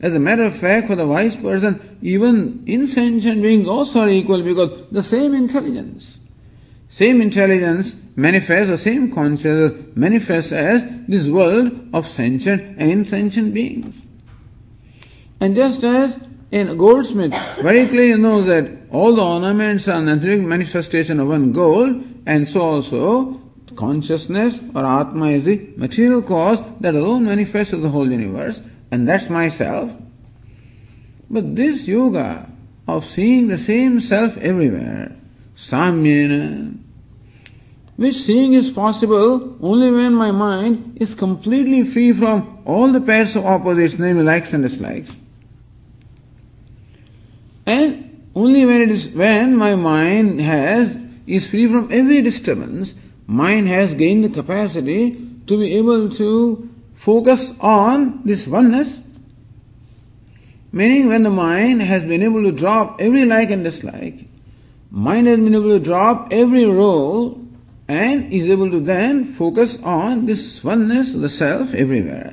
[0.01, 4.43] As a matter of fact, for the wise person, even insentient beings also are equal
[4.43, 6.19] because the same intelligence,
[6.89, 14.03] same intelligence manifests, the same consciousness manifests as this world of sentient and insentient beings.
[15.41, 16.17] And just as
[16.51, 22.03] in goldsmith, very clearly knows that all the ornaments are nothing manifestation of one gold,
[22.27, 23.41] and so also
[23.77, 29.31] consciousness or Atma is the material cause that alone manifests the whole universe, and that's
[29.31, 29.93] myself.
[31.31, 32.51] But this yoga
[32.89, 35.15] of seeing the same self everywhere,
[35.55, 36.77] samyena,
[37.97, 43.37] which seeing is possible only when my mind is completely free from all the pairs
[43.37, 45.15] of opposites, namely likes and dislikes.
[47.69, 50.97] And only when it is when my mind has
[51.27, 52.95] is free from every disturbance,
[53.27, 55.11] mind has gained the capacity
[55.47, 59.01] to be able to focus on this oneness.
[60.73, 64.27] Meaning when the mind has been able to drop every like and dislike,
[64.91, 67.39] mind has been able to drop every role
[67.87, 72.33] and is able to then focus on this oneness, the self everywhere.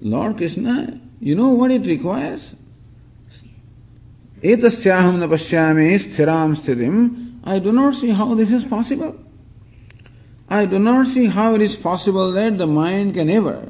[0.00, 2.56] Lord Krishna, you know what it requires?
[4.42, 7.40] Etasyaham na pashyami sthiram.
[7.44, 9.16] I do not see how this is possible.
[10.48, 13.68] I do not see how it is possible that the mind can ever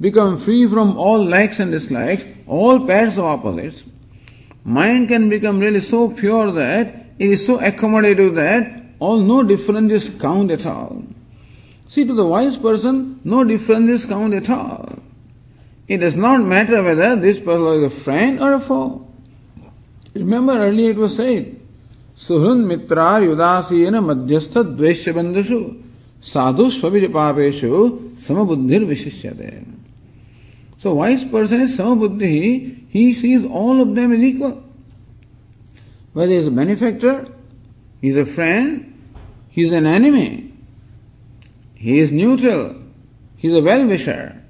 [0.00, 3.84] become free from all likes and dislikes, all pairs of opposites.
[4.64, 10.10] Mind can become really so pure that it is so accommodative that all no differences
[10.10, 11.02] count at all.
[11.88, 14.98] See, to the wise person, no differences count at all.
[15.88, 19.07] It does not matter whether this person is a friend or a foe.
[20.18, 21.60] Remember earlier it was said,
[22.16, 25.82] Suhrun mitrar yudasiyena madhyastha dveshya bandhushu
[26.20, 29.64] sadhu svabhij papeshu samabuddhir vishishyate.
[30.78, 34.64] So wise person is samabuddhi, he sees all of them as equal.
[36.12, 37.28] Whether he is a benefactor,
[38.00, 38.94] he is a friend,
[39.50, 40.52] he is an enemy,
[41.74, 42.76] he is neutral,
[43.36, 44.42] he is a well-wisher,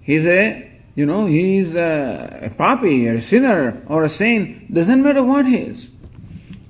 [0.00, 0.69] he is a
[1.00, 5.46] you know, he is a, a papi, a sinner, or a saint, doesn't matter what
[5.46, 5.90] he is.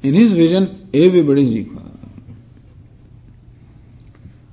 [0.05, 1.91] In his vision, everybody is equal.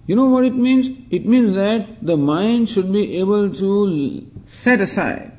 [0.08, 0.88] You know what it means?
[1.12, 5.32] It means that the mind should be able to set aside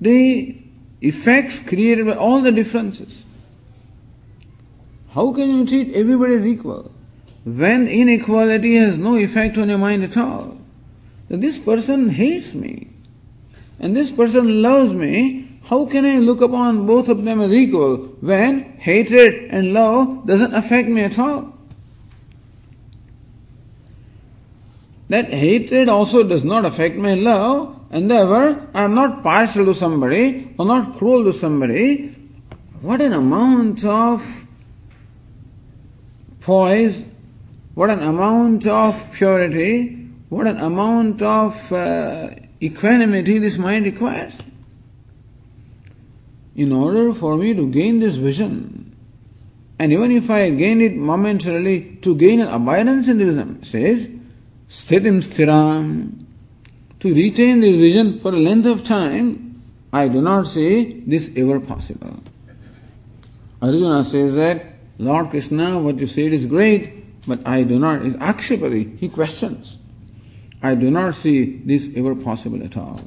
[0.00, 0.56] the
[1.00, 3.24] effects created by all the differences.
[5.10, 6.90] How can you treat everybody as equal
[7.44, 10.61] when inequality has no effect on your mind at all?
[11.28, 12.88] This person hates me
[13.82, 17.96] and this person loves me, how can I look upon both of them as equal
[18.20, 21.52] when hatred and love doesn't affect me at all?
[25.08, 29.74] That hatred also does not affect my love, and therefore I am not partial to
[29.74, 32.16] somebody or not cruel to somebody.
[32.80, 34.24] What an amount of
[36.40, 37.04] poise,
[37.74, 40.01] what an amount of purity,
[40.32, 42.30] what an amount of uh,
[42.62, 44.38] equanimity this mind requires.
[46.56, 48.96] In order for me to gain this vision,
[49.78, 54.08] and even if I gain it momentarily, to gain an abidance in the vision, says,
[54.70, 56.24] Sthitim sthiram,
[57.00, 59.62] to retain this vision for a length of time,
[59.92, 62.22] I do not see this ever possible.
[63.60, 64.64] Arjuna says that,
[64.96, 68.00] Lord Krishna, what you said is great, but I do not.
[68.00, 68.98] It's akshipati.
[68.98, 69.76] He questions.
[70.62, 73.00] I do not see this ever possible at all.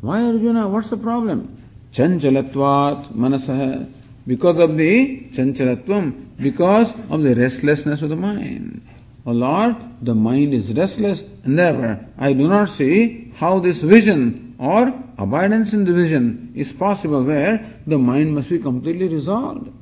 [0.00, 0.68] Why, Arjuna?
[0.68, 1.60] What's the problem?
[1.92, 3.90] Chanchalatvat manasah.
[4.26, 8.82] Because of the chanchalatvam, because of the restlessness of the mind.
[9.26, 14.54] O Lord, the mind is restless and therefore I do not see how this vision
[14.58, 19.72] or abidance in the vision is possible where the mind must be completely resolved.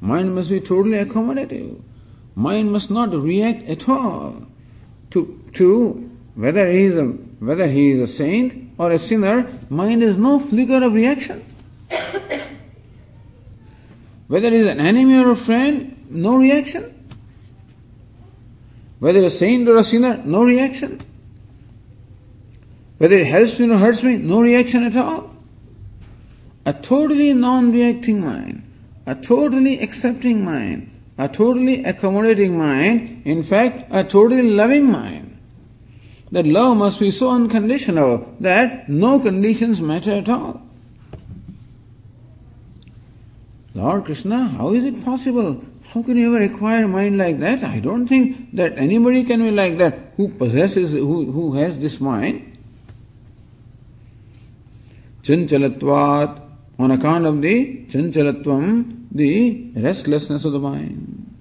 [0.00, 1.80] Mind must be totally accommodative.
[2.34, 4.46] Mind must not react at all
[5.10, 10.02] to, to whether he is a whether he is a saint or a sinner, mind
[10.02, 11.44] has no flicker of reaction.
[14.28, 16.84] Whether he is an enemy or a friend, no reaction.
[18.98, 21.00] Whether a saint or a sinner, no reaction.
[22.98, 25.34] Whether it helps me or hurts me, no reaction at all.
[26.64, 28.62] A totally non reacting mind,
[29.04, 35.21] a totally accepting mind, a totally accommodating mind, in fact, a totally loving mind
[36.32, 40.62] that love must be so unconditional that no conditions matter at all.
[43.74, 45.62] Lord Krishna, how is it possible?
[45.84, 47.62] How can you ever acquire a mind like that?
[47.62, 52.00] I don't think that anybody can be like that who possesses, who, who has this
[52.00, 52.48] mind.
[55.22, 56.40] Chanchalatvat,
[56.78, 61.34] on account of the chanchalatvam, the restlessness of the mind.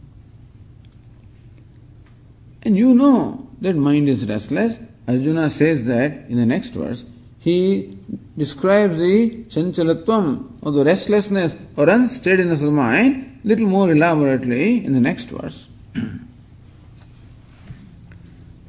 [2.63, 4.78] And you know that mind is restless.
[5.08, 7.04] Arjuna says that in the next verse.
[7.38, 7.96] He
[8.36, 14.92] describes the chanchalatvam or the restlessness or unsteadiness of the mind little more elaborately in
[14.92, 15.68] the next verse.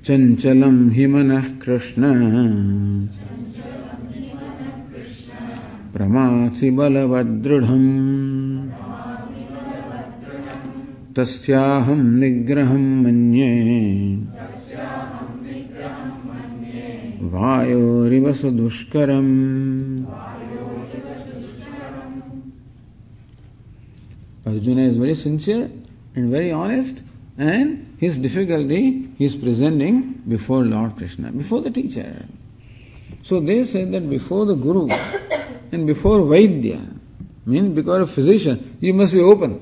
[0.07, 2.03] चञ्चलं हि मनः कृष्ण
[5.93, 7.89] प्रमाथि बलवदृढम्
[11.17, 13.51] तस्याहं निग्रहं मन्ये
[17.31, 19.33] वायोरिव सुदुष्करम्
[24.47, 25.69] Arjuna is very sincere
[26.15, 27.01] and very honest,
[27.37, 32.25] and his difficulty he is presenting before Lord Krishna, before the teacher.
[33.23, 34.87] So they say that before the Guru
[35.71, 36.97] and before Vaidya,
[37.45, 39.61] mean because a physician, you must be open.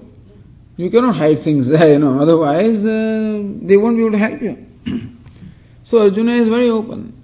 [0.77, 4.41] You cannot hide things there, you know, otherwise uh, they won't be able to help
[4.41, 4.65] you.
[5.83, 7.18] so Arjuna is very open.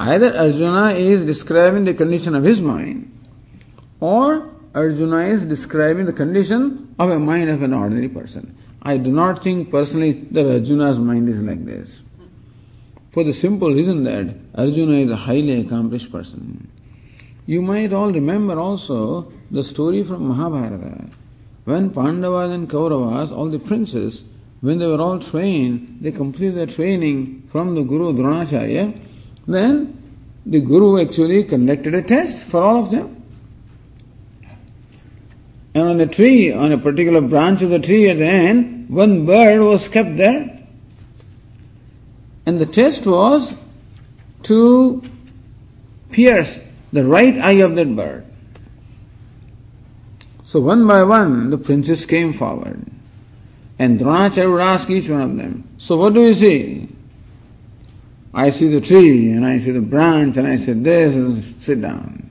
[0.00, 3.10] Either Arjuna is describing the condition of his mind,
[4.00, 8.56] or Arjuna is describing the condition of a mind of an ordinary person.
[8.82, 12.00] I do not think personally that Arjuna's mind is like this.
[13.10, 16.70] For the simple reason that Arjuna is a highly accomplished person.
[17.46, 21.06] You might all remember also the story from Mahabharata.
[21.64, 24.22] When Pandavas and Kauravas, all the princes,
[24.60, 29.00] when they were all trained, they completed their training from the Guru Dronacharya,
[29.48, 29.94] then
[30.44, 33.14] the Guru actually conducted a test for all of them.
[35.74, 39.26] And on a tree, on a particular branch of the tree at the end, one
[39.26, 40.58] bird was kept there.
[42.46, 43.54] And the test was
[44.44, 45.02] to
[46.10, 48.24] pierce the right eye of that bird.
[50.46, 52.84] So one by one, the princes came forward.
[53.78, 56.88] And Dronacharya would ask each one of them, So what do you see?
[58.38, 61.80] I see the tree, and I see the branch, and I say this, and sit
[61.80, 62.30] down.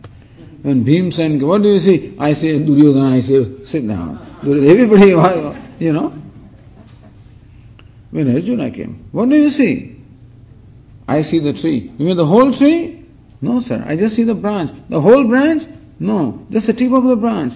[0.61, 2.15] When Bhimsen, what do you see?
[2.17, 4.17] I say Duryodhana, I say sit down.
[4.41, 5.09] Everybody,
[5.85, 6.13] you know.
[8.11, 10.01] When Arjuna came, what do you see?
[11.09, 11.91] I see the tree.
[11.97, 13.05] You mean the whole tree?
[13.41, 13.83] No, sir.
[13.85, 14.71] I just see the branch.
[14.87, 15.67] The whole branch?
[15.99, 16.45] No.
[16.49, 17.55] Just the tip of the branch.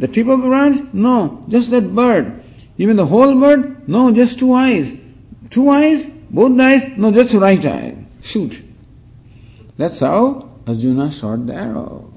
[0.00, 0.92] The tip of the branch?
[0.92, 1.44] No.
[1.48, 2.42] Just that bird.
[2.76, 3.88] You mean the whole bird?
[3.88, 4.92] No, just two eyes.
[5.50, 6.10] Two eyes?
[6.32, 6.96] Both eyes?
[6.96, 7.96] No, just right eye.
[8.22, 8.62] Shoot.
[9.76, 12.12] That's how Arjuna shot the arrow.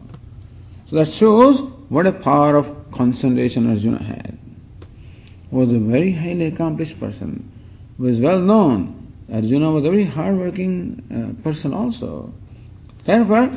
[0.89, 4.37] So that shows what a power of concentration Arjuna had.
[5.51, 7.51] Was a very highly accomplished person.
[7.97, 9.13] Was well known.
[9.31, 12.33] Arjuna was a very hard-working uh, person also.
[13.03, 13.49] Therefore,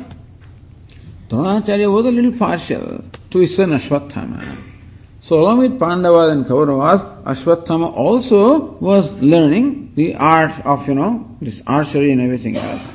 [1.29, 4.68] Dronacharya was a little partial to his son Ashwatthama.
[5.29, 11.37] So along with Pandavas and Kauravas, Ashwatthama also was learning the arts of, you know,
[11.39, 12.89] this archery and everything else.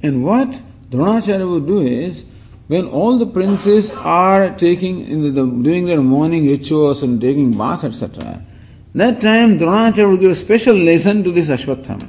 [0.00, 2.24] And what Dronacharya would do is,
[2.68, 7.82] when all the princes are taking in the, doing their morning rituals and taking bath,
[7.82, 8.40] etc.,
[8.94, 12.08] that time Dronacharya will give a special lesson to this Ashwatthama.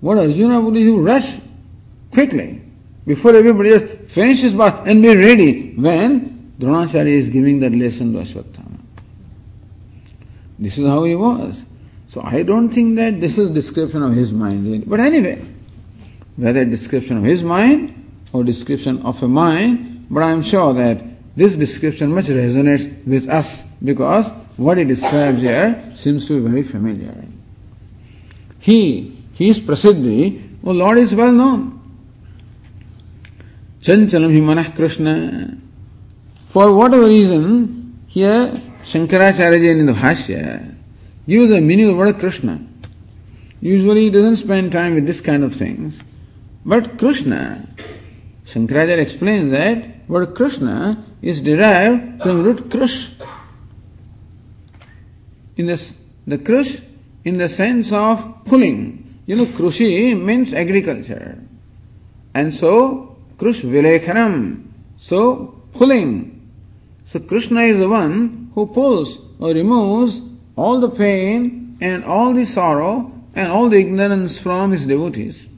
[0.00, 1.38] What Arjuna would do, he would rush
[2.10, 2.62] quickly
[3.06, 8.18] before everybody else finishes bath and be ready when Dronacharya is giving that lesson to
[8.18, 8.78] Ashwatthama.
[10.58, 11.64] This is how he was.
[12.08, 14.88] So I don't think that this is description of his mind.
[14.88, 15.46] But anyway,
[16.36, 17.94] whether description of his mind
[18.32, 21.02] or description of a mind, but I am sure that
[21.36, 26.62] this description much resonates with us because what he describes here seems to be very
[26.64, 27.14] familiar.
[28.58, 31.79] He, he is Prasiddhi, oh Lord is well known.
[33.80, 35.56] Chanchalam hi manah Krishna.
[36.48, 38.52] For whatever reason, here
[38.84, 40.74] Shankaracharya in the Bhashya
[41.26, 42.60] gives a meaning of word Krishna.
[43.62, 46.02] Usually he doesn't spend time with this kind of things.
[46.64, 47.66] But Krishna,
[48.44, 53.12] Shankaracharya explains that word Krishna is derived from root Krish.
[55.56, 55.94] In the,
[56.26, 56.82] the Krish,
[57.24, 59.20] in the sense of pulling.
[59.26, 61.38] You know, Krushi means agriculture.
[62.34, 63.09] And so,
[63.40, 64.66] Krush Vilekhanam.
[64.98, 66.52] So, pulling.
[67.06, 70.20] So, Krishna is the one who pulls or removes
[70.56, 75.48] all the pain and all the sorrow and all the ignorance from his devotees.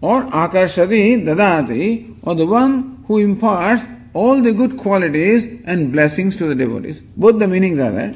[0.00, 3.82] Or Akarshadi Dadati, or the one who imparts
[4.14, 7.00] all the good qualities and blessings to the devotees.
[7.16, 8.14] Both the meanings are there.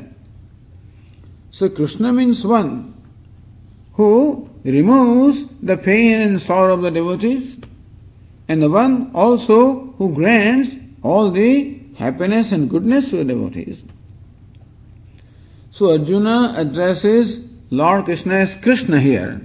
[1.51, 2.95] So Krishna means one
[3.95, 7.57] who removes the pain and sorrow of the devotees,
[8.49, 10.71] and the one also who grants
[11.03, 13.85] all the happiness and goodness to the devotees.
[15.71, 19.41] So Arjuna addresses Lord Krishna as Krishna here.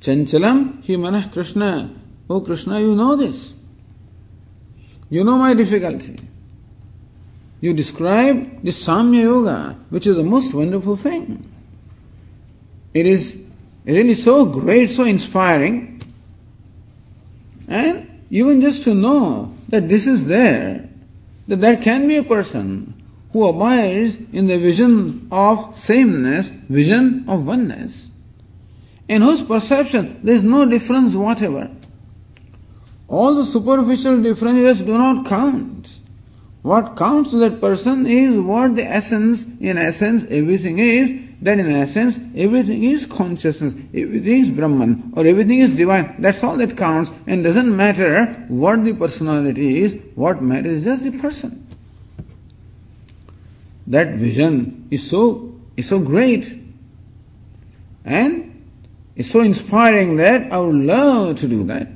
[0.00, 1.94] Chanchalam hi manah Krishna.
[2.28, 3.54] Oh Krishna, you know this.
[5.10, 6.18] You know my difficulty.
[7.60, 11.48] You describe this Samya Yoga, which is the most wonderful thing.
[12.92, 13.40] It is
[13.84, 15.91] really so great, so inspiring.
[17.72, 20.90] And even just to know that this is there,
[21.48, 22.92] that there can be a person
[23.32, 28.08] who abides in the vision of sameness, vision of oneness,
[29.08, 31.70] in whose perception there is no difference whatever.
[33.08, 35.98] All the superficial differences do not count.
[36.60, 41.10] What counts to that person is what the essence, in essence, everything is,
[41.42, 46.16] that in essence, everything is consciousness, everything is Brahman, or everything is divine.
[46.18, 51.04] That's all that counts, and doesn't matter what the personality is, what matters is just
[51.04, 51.62] the person
[53.86, 56.58] that vision is so is so great
[58.04, 58.64] and
[59.16, 61.88] is so inspiring that I would love to do that.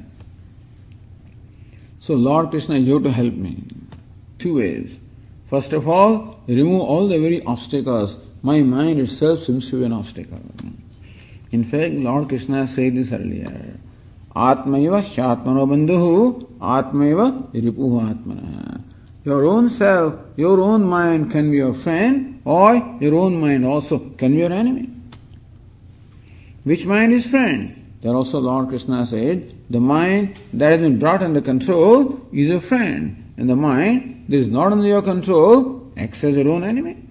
[2.01, 3.65] So Lord Krishna, you have to help me.
[4.39, 5.01] Two ways.
[5.49, 8.17] First of all, remove all the very obstacles.
[8.43, 10.41] My mind itself seems to be an obstacle.
[11.53, 13.79] In fact, Lord Krishna said this earlier.
[14.35, 18.83] Atmaiva hyatmano bandhu, atmaiva ripuhu atmana.
[19.25, 23.99] Your own self, your own mind can be your friend, or your own mind also
[23.99, 24.91] can be your enemy.
[26.65, 27.97] Which mind is friend?
[28.03, 32.61] There also Lord Krishna said, the mind that has been brought under control is your
[32.61, 37.03] friend, and the mind that is not under your control acts as your own enemy.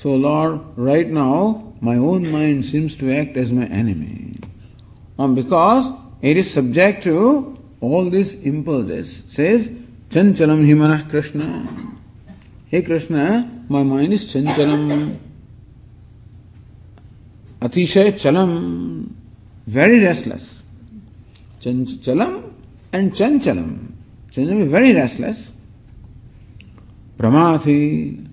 [0.00, 4.36] So, Lord, right now, my own mind seems to act as my enemy.
[5.18, 5.92] And because
[6.22, 9.22] it is subject to all these impulses.
[9.28, 9.68] Says,
[10.08, 11.68] Chanchalam hi mana Krishna.
[12.68, 15.18] Hey Krishna, my mind is Chanchalam.
[17.60, 19.10] Atishay Chalam.
[19.66, 20.62] Very restless.
[21.60, 22.52] Chanchalam
[22.94, 23.92] and Chanchalam.
[24.30, 25.52] Chanchalam is very restless.
[27.18, 28.26] Pramathi,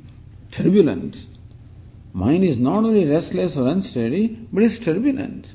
[0.49, 1.26] turbulent.
[2.18, 5.53] Mind is not only restless or unsteady, but is turbulent.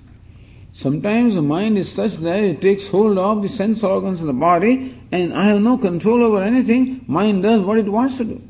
[0.72, 4.32] Sometimes the mind is such that it takes hold of the sense organs of the
[4.32, 7.04] body and I have no control over anything.
[7.08, 8.40] Mind does what it wants to do.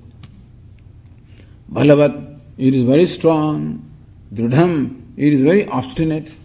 [1.72, 3.90] Balavat, it is very strong.
[4.30, 6.36] Dridham, it is very obstinate.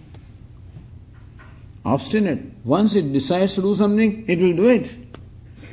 [1.83, 2.45] Obstinate.
[2.63, 4.95] Once it decides to do something, it will do it.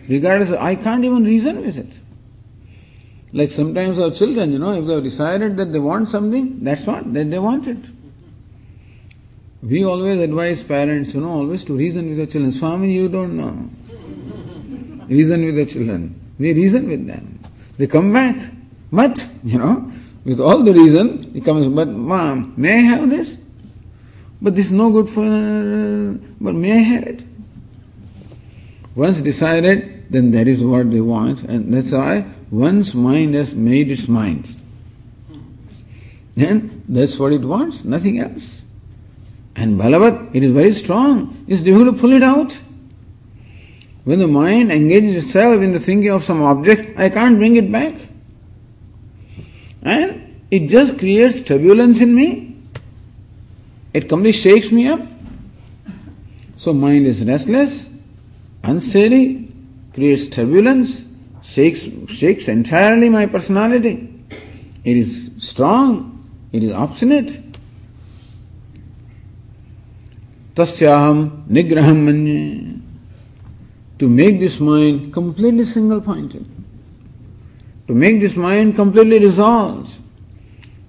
[0.09, 2.01] Regardless, of, I can't even reason with it.
[3.35, 6.87] Like sometimes our children, you know, if they have decided that they want something, that's
[6.87, 7.91] what, that they want it.
[9.61, 12.53] We always advise parents, you know, always to reason with the children.
[12.53, 13.71] Swami, you don't know.
[15.09, 16.15] Reason with the children.
[16.39, 17.41] We reason with them.
[17.77, 18.37] They come back.
[18.93, 19.91] But, you know,
[20.25, 23.41] with all the reason, he comes, but mom, may I have this?
[24.41, 25.23] But this is no good for,
[26.41, 27.25] but may I have it?
[28.95, 32.25] Once decided, then that is what they want, and that's why
[32.55, 34.55] once mind has made its mind,
[36.37, 38.63] then that's what it wants, nothing else.
[39.57, 41.45] And Balavat, it is very strong.
[41.47, 42.59] It's difficult to pull it out.
[44.05, 47.71] When the mind engages itself in the thinking of some object, I can't bring it
[47.71, 47.95] back.
[49.83, 52.57] And it just creates turbulence in me.
[53.93, 55.01] It completely shakes me up.
[56.59, 57.89] So mind is restless,
[58.63, 59.53] unsteady,
[59.93, 61.04] creates turbulence,
[61.45, 64.11] shakes, shakes entirely my personality.
[64.83, 67.41] It is strong, it is obstinate.
[70.55, 72.81] Tasyaham nigraham manye.
[73.99, 76.45] To make this mind completely single pointed.
[77.87, 80.01] To make this mind completely resolved.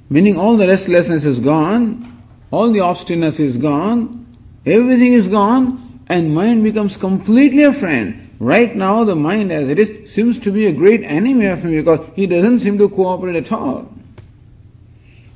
[0.10, 6.34] Meaning all the restlessness is gone, all the obstinacy is gone, everything is gone, and
[6.34, 8.25] mind becomes completely a friend.
[8.40, 11.78] Right now, the mind as it is seems to be a great enemy of me
[11.78, 13.94] because he doesn't seem to cooperate at all.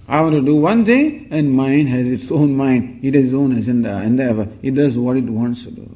[0.08, 3.34] I want to do one thing, and mind has its own mind, it has its
[3.34, 4.50] own agenda, endeavor.
[4.62, 5.88] It does what it wants to do.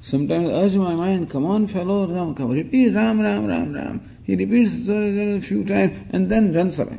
[0.00, 4.18] Sometimes I urge my mind, come on, fellow, Ram, come, repeat Ram, Ram, Ram, Ram.
[4.24, 6.98] He repeats a few times and then runs away.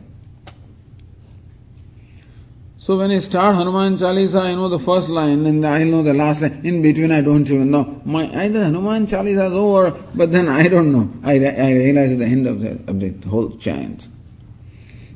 [2.83, 6.13] So when I start Hanuman Chalisa, I know the first line and I know the
[6.13, 6.59] last line.
[6.65, 8.01] In between, I don't even know.
[8.03, 11.09] My either Hanuman Chalisa is over, but then I don't know.
[11.23, 14.09] I, I realize at the end of the, of the whole chant.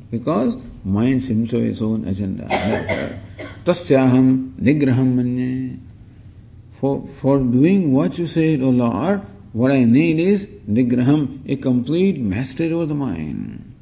[0.09, 0.55] Because
[0.85, 2.45] mind seems to have its own agenda.
[3.65, 5.77] Tasyaham nigraham manye.
[6.79, 12.17] For, for doing what you said, O Lord, what I need is nigraham, a complete
[12.17, 13.75] mastery over the mind.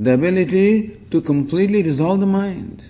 [0.00, 2.82] The ability to completely dissolve the mind.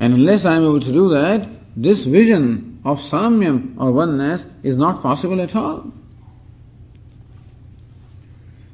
[0.00, 1.46] And unless I am able to do that,
[1.76, 5.92] this vision of samyam or oneness is not possible at all.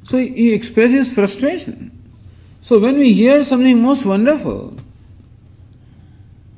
[0.05, 1.91] So he expresses frustration.
[2.61, 4.77] So when we hear something most wonderful,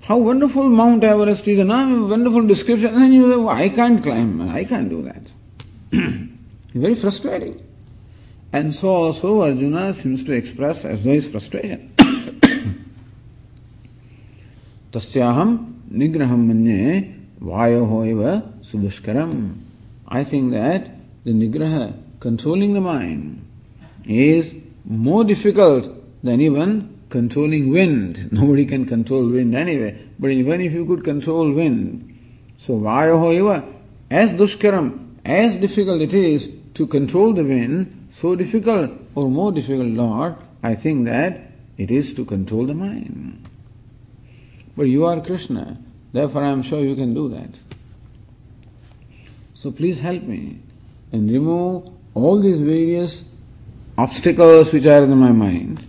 [0.01, 3.69] how wonderful Mount Everest is, and a wonderful description, and then you say, oh, I
[3.69, 5.31] can't climb, I can't do that.
[6.73, 7.63] Very frustrating.
[8.53, 11.95] And so also Arjuna seems to express as though his frustration.
[14.92, 15.48] तस्याहम
[15.92, 17.14] निग्रहम मन्ये
[17.44, 19.54] vayo eva sudushkaram.
[20.08, 20.90] I think that
[21.24, 23.44] the nigraha, controlling the mind,
[24.06, 24.54] is
[24.84, 25.88] more difficult
[26.22, 28.32] than even controlling wind.
[28.32, 29.98] Nobody can control wind anyway.
[30.18, 32.16] But even if you could control wind,
[32.58, 33.64] so vayo eva,
[34.10, 39.88] as dushkaram, as difficult it is to control the wind, so difficult or more difficult,
[39.88, 43.47] Lord, I think that it is to control the mind.
[44.79, 45.77] But you are Krishna,
[46.13, 47.59] therefore I am sure you can do that.
[49.53, 50.61] So please help me
[51.11, 53.25] and remove all these various
[53.97, 55.85] obstacles which are in my mind.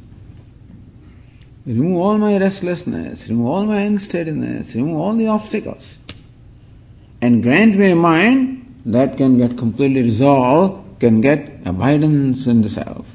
[1.65, 5.99] Remove all my restlessness, remove all my unsteadiness, remove all the obstacles,
[7.23, 12.69] and grant me a mind that can get completely resolved, can get abidance in the
[12.69, 13.07] self.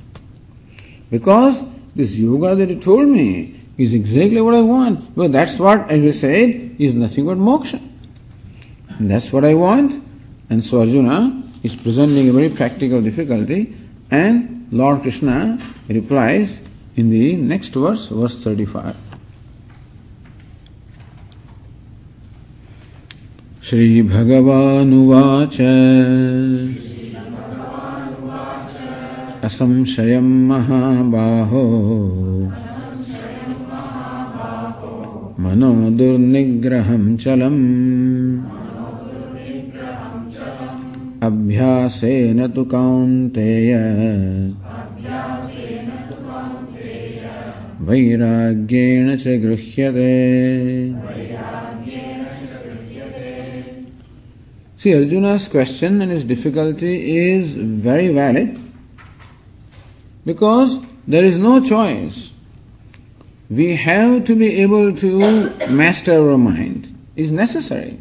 [1.12, 1.62] Because
[1.98, 5.14] this yoga that you told me is exactly what I want.
[5.16, 7.81] But that's what, as I said, is nothing but moksha.
[8.99, 10.03] And that's what I want.
[10.51, 13.75] And so Arjuna is presenting a very practical difficulty,
[14.11, 15.59] and Lord Krishna
[15.89, 16.61] replies
[16.97, 18.97] in the next verse, verse 35.
[23.71, 25.57] श्रीभगवानुवाच
[29.45, 31.62] असंशयं महाबाहो
[35.44, 35.70] मनो
[36.00, 37.64] दुर्निग्रहं चलम्
[41.28, 43.74] अभ्यासेन तु कौन्तेय
[47.88, 50.14] वैराग्येण च गृह्यते
[54.80, 58.60] See, Arjuna's question and his difficulty is very valid
[60.24, 60.78] because
[61.08, 62.35] there is no choice
[63.50, 68.00] we have to be able to master our mind is necessary.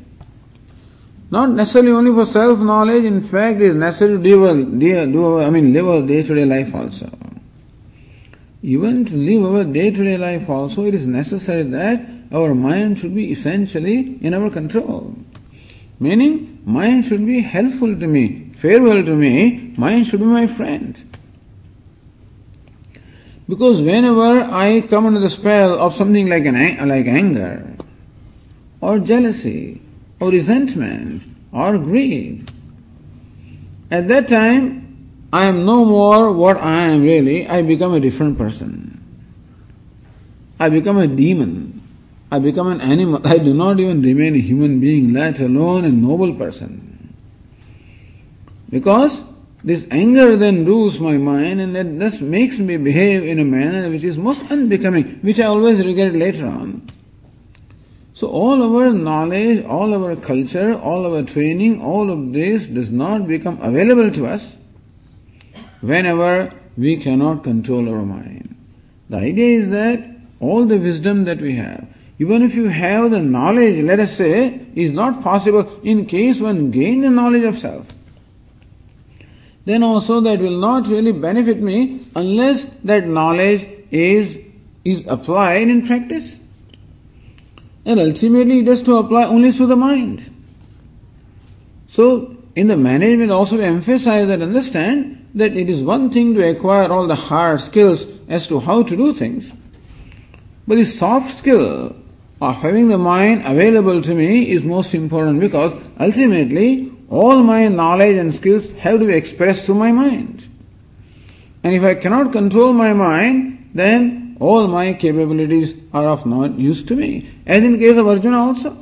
[1.31, 5.51] Not necessarily only for self knowledge, in fact, it is necessary to live, do, I
[5.51, 7.11] mean, live our day to day life also.
[8.63, 12.99] Even to live our day to day life also, it is necessary that our mind
[12.99, 15.15] should be essentially in our control.
[16.01, 21.03] Meaning, mind should be helpful to me, favorable to me, mind should be my friend.
[23.49, 26.55] Because whenever I come under the spell of something like, an,
[26.89, 27.77] like anger,
[28.81, 29.83] or jealousy,
[30.19, 32.51] or resentment, or greed,
[33.91, 34.85] at that time
[35.33, 38.95] I am no more what I am really, I become a different person.
[40.59, 41.83] I become a demon.
[42.31, 43.21] I become an animal.
[43.27, 47.15] I do not even remain a human being, let alone a noble person.
[48.71, 49.23] Because
[49.65, 53.89] this anger then rules my mind and that thus makes me behave in a manner
[53.89, 56.87] which is most unbecoming, which I always regret later on.
[58.13, 63.27] So all our knowledge, all our culture, all our training, all of this does not
[63.27, 64.57] become available to us
[65.81, 68.55] whenever we cannot control our mind.
[69.09, 70.05] The idea is that
[70.41, 71.89] all the wisdom that we have,
[72.19, 76.71] even if you have the knowledge, let us say, is not possible in case one
[76.71, 77.87] gain the knowledge of self.
[79.65, 84.39] Then also that will not really benefit me unless that knowledge is,
[84.85, 86.39] is applied in practice.
[87.87, 90.31] And ultimately it has to apply only through the mind.
[91.89, 96.49] So in the management also we emphasize that understand that it is one thing to
[96.49, 99.53] acquire all the hard skills as to how to do things.
[100.67, 101.97] But the soft skill
[102.41, 108.17] of having the mind available to me is most important because ultimately all my knowledge
[108.17, 110.49] and skills have to be expressed through my mind.
[111.63, 116.83] And if I cannot control my mind, then all my capabilities are of no use
[116.85, 117.31] to me.
[117.47, 118.77] As in case of Arjuna also.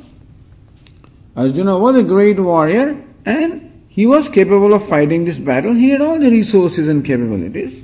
[1.35, 5.73] Arjuna was a great warrior and he was capable of fighting this battle.
[5.75, 7.83] He had all the resources and capabilities.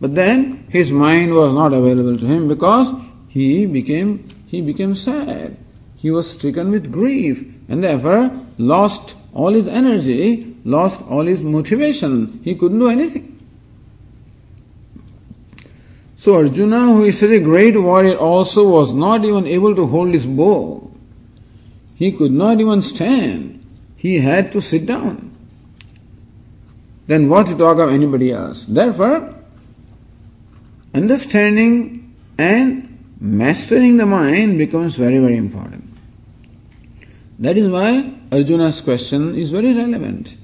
[0.00, 2.94] But then his mind was not available to him because
[3.28, 5.56] he became he became sad.
[5.96, 12.40] He was stricken with grief and therefore lost all his energy, lost all his motivation.
[12.44, 13.28] He couldn't do anything.
[16.16, 20.12] So Arjuna, who is such a great warrior, also was not even able to hold
[20.12, 20.90] his bow.
[21.96, 23.64] He could not even stand.
[23.96, 25.36] He had to sit down.
[27.06, 28.64] Then what to talk of anybody else?
[28.66, 29.34] Therefore,
[30.94, 35.92] understanding and mastering the mind becomes very, very important.
[37.38, 40.36] That is why Arjuna's question is very relevant.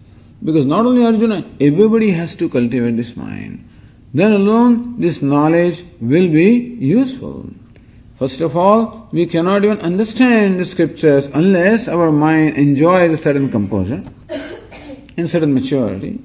[0.44, 3.66] Because not only Arjuna, everybody has to cultivate this mind.
[4.12, 7.50] Then alone this knowledge will be useful.
[8.18, 13.48] First of all, we cannot even understand the scriptures unless our mind enjoys a certain
[13.48, 14.04] composure
[15.16, 16.20] and certain maturity.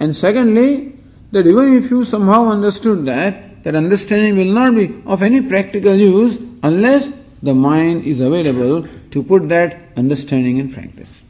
[0.00, 0.94] And secondly,
[1.32, 5.94] that even if you somehow understood that, that understanding will not be of any practical
[5.94, 7.10] use unless
[7.42, 11.24] the mind is available to put that understanding in practice.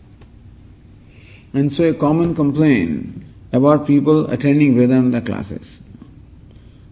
[1.52, 5.80] And so a common complaint about people attending Vedanta classes.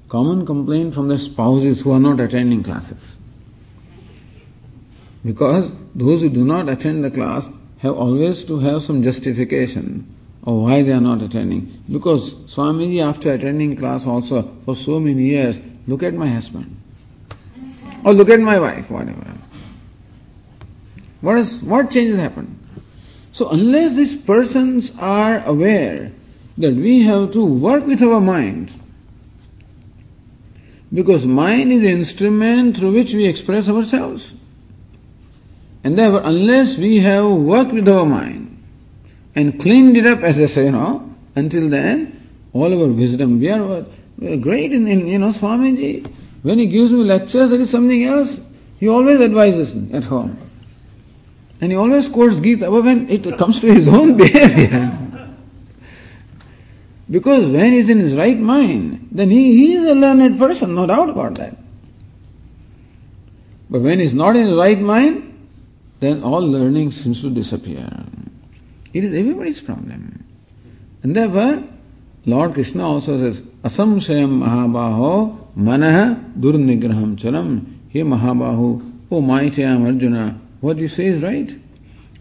[0.08, 3.16] Common complaint from the spouses who are not attending classes.
[5.24, 7.48] Because those who do not attend the class
[7.78, 10.06] have always to have some justification
[10.44, 11.82] of why they are not attending.
[11.90, 16.75] Because Swamiji, after attending class also for so many years, look at my husband.
[18.04, 19.26] Or look at my wife, whatever.
[21.20, 22.58] What, is, what changes happen?
[23.32, 26.12] So unless these persons are aware
[26.58, 28.74] that we have to work with our mind,
[30.92, 34.34] because mind is the instrument through which we express ourselves.
[35.84, 38.62] And therefore, unless we have worked with our mind
[39.34, 43.50] and cleaned it up, as I say, you know, until then, all our wisdom, we
[43.50, 43.84] are,
[44.18, 46.10] we are great in, in, you know, Swamiji.
[46.46, 48.38] When he gives me lectures, there is something else.
[48.78, 50.38] He always advises me at home.
[51.60, 54.96] And he always quotes Gita, but when it comes to his own behavior,
[57.10, 60.86] because when he's in his right mind, then he, he is a learned person, no
[60.86, 61.56] doubt about that.
[63.68, 65.48] But when he's not in his right mind,
[65.98, 67.90] then all learning seems to disappear.
[68.94, 70.24] It is everybody's problem.
[71.02, 71.64] And therefore,
[72.24, 77.64] Lord Krishna also says, Asamshayam Mahabaho Manaha Durnigraham Chalam.
[77.88, 81.54] He Mahabahu, O mighty am Arjuna, what you say is right.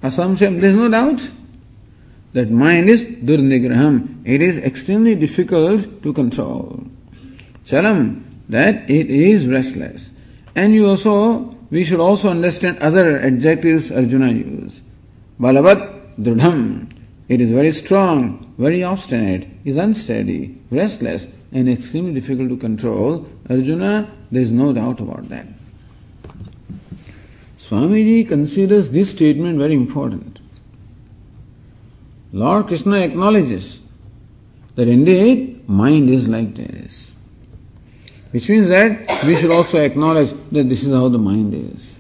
[0.02, 1.22] Asamshayam, there is no doubt
[2.34, 4.22] that mind is durnigraham.
[4.26, 6.86] It is extremely difficult to control.
[7.66, 10.12] Chalam, that it is restless.
[10.54, 14.82] And you also, we should also understand other adjectives Arjuna used.
[15.40, 16.92] Balavat dridham.
[17.28, 23.28] It is very strong, very obstinate, is unsteady, restless, and extremely difficult to control.
[23.50, 25.48] Arjuna, there is no doubt about that.
[27.58, 30.40] Swamiji considers this statement very important.
[32.32, 33.82] Lord Krishna acknowledges
[34.76, 37.12] that indeed mind is like this.
[38.32, 41.98] Which means that we should also acknowledge that this is how the mind is.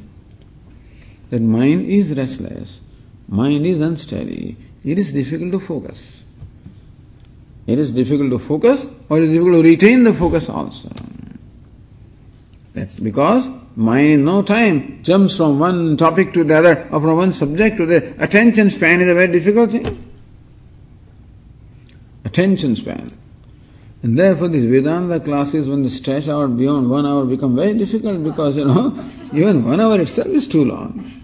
[1.29, 2.81] That mind is restless,
[3.29, 6.24] mind is unsteady, it is difficult to focus.
[7.68, 10.89] It is difficult to focus or it is difficult to retain the focus also.
[12.74, 17.18] That's because mind in no time jumps from one topic to the other or from
[17.18, 20.13] one subject to the attention span is a very difficult thing.
[22.26, 23.11] Attention span.
[24.03, 28.24] And therefore, these Vedanta classes, when they stretch out beyond one hour, become very difficult
[28.24, 29.03] because, you know,
[29.34, 31.24] even one hour itself is too long.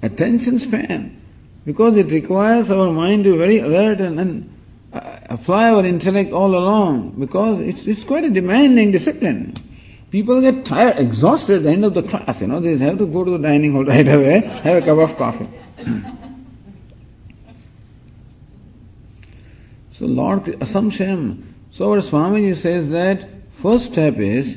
[0.00, 1.20] Attention span.
[1.66, 4.57] Because it requires our mind to be very alert and, and
[5.28, 7.10] apply our intellect all along.
[7.18, 9.54] Because it's, it's quite a demanding discipline.
[10.10, 13.06] People get tired, exhausted at the end of the class, you know, they have to
[13.06, 15.46] go to the dining hall right away, have a cup of coffee.
[19.92, 21.54] so Lord Assumption.
[21.70, 24.56] So our Swamiji says that first step is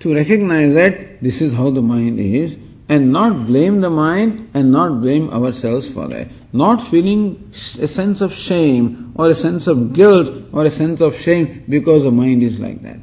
[0.00, 2.58] to recognize that this is how the mind is
[2.88, 6.28] and not blame the mind and not blame ourselves for that.
[6.52, 11.18] Not feeling a sense of shame or a sense of guilt or a sense of
[11.18, 12.98] shame because the mind is like that.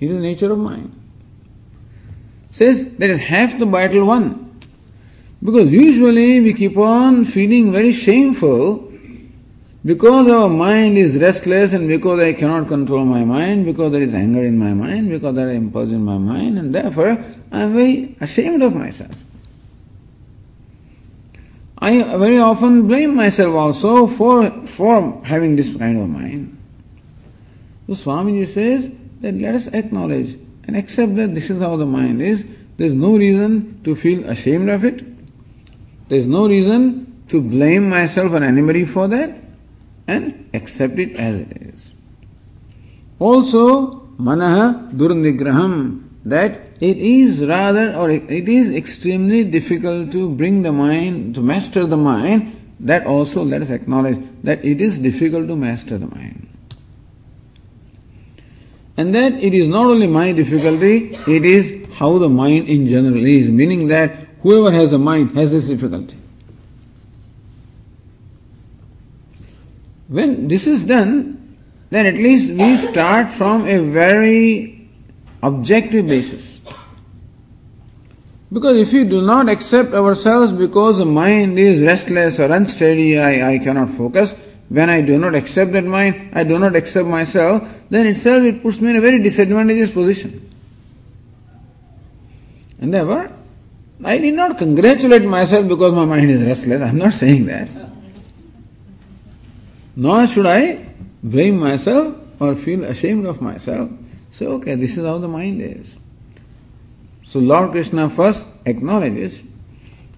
[0.00, 0.94] It is the nature of mind.
[2.50, 4.60] Says that is half the battle won.
[5.42, 8.88] Because usually we keep on feeling very shameful
[9.84, 14.12] because our mind is restless and because I cannot control my mind, because there is
[14.12, 17.74] anger in my mind, because there are impulse in my mind, and therefore I am
[17.74, 19.14] very ashamed of myself.
[21.80, 26.56] I very often blame myself also for, for having this kind of mind.
[27.86, 32.20] So Swamiji says that let us acknowledge and accept that this is how the mind
[32.20, 32.44] is.
[32.76, 35.04] There is no reason to feel ashamed of it.
[36.08, 39.40] There is no reason to blame myself or anybody for that
[40.06, 41.94] and accept it as it is.
[43.18, 50.72] Also, manaha durnigraham, that it is rather or it is extremely difficult to bring the
[50.72, 55.56] mind, to master the mind, that also let us acknowledge that it is difficult to
[55.56, 56.48] master the mind.
[58.96, 63.24] And that it is not only my difficulty, it is how the mind in general
[63.24, 64.10] is, meaning that
[64.42, 66.16] whoever has a mind has this difficulty.
[70.08, 71.56] When this is done,
[71.90, 74.77] then at least we start from a very
[75.42, 76.60] objective basis.
[78.50, 83.54] Because if we do not accept ourselves because the mind is restless or unsteady, I,
[83.54, 84.34] I cannot focus,
[84.68, 88.62] when I do not accept that mind, I do not accept myself, then itself it
[88.62, 90.50] puts me in a very disadvantageous position.
[92.80, 93.30] And therefore,
[94.04, 96.80] I need not congratulate myself because my mind is restless.
[96.80, 97.68] I am not saying that.
[99.96, 100.86] Nor should I
[101.22, 103.90] blame myself or feel ashamed of myself.
[104.30, 105.98] Say, okay, this is how the mind is.
[107.24, 109.42] So Lord Krishna first acknowledges.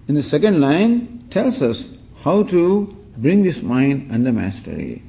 [0.07, 1.93] In the second line, tells us
[2.23, 5.01] how to bring this mind under mastery.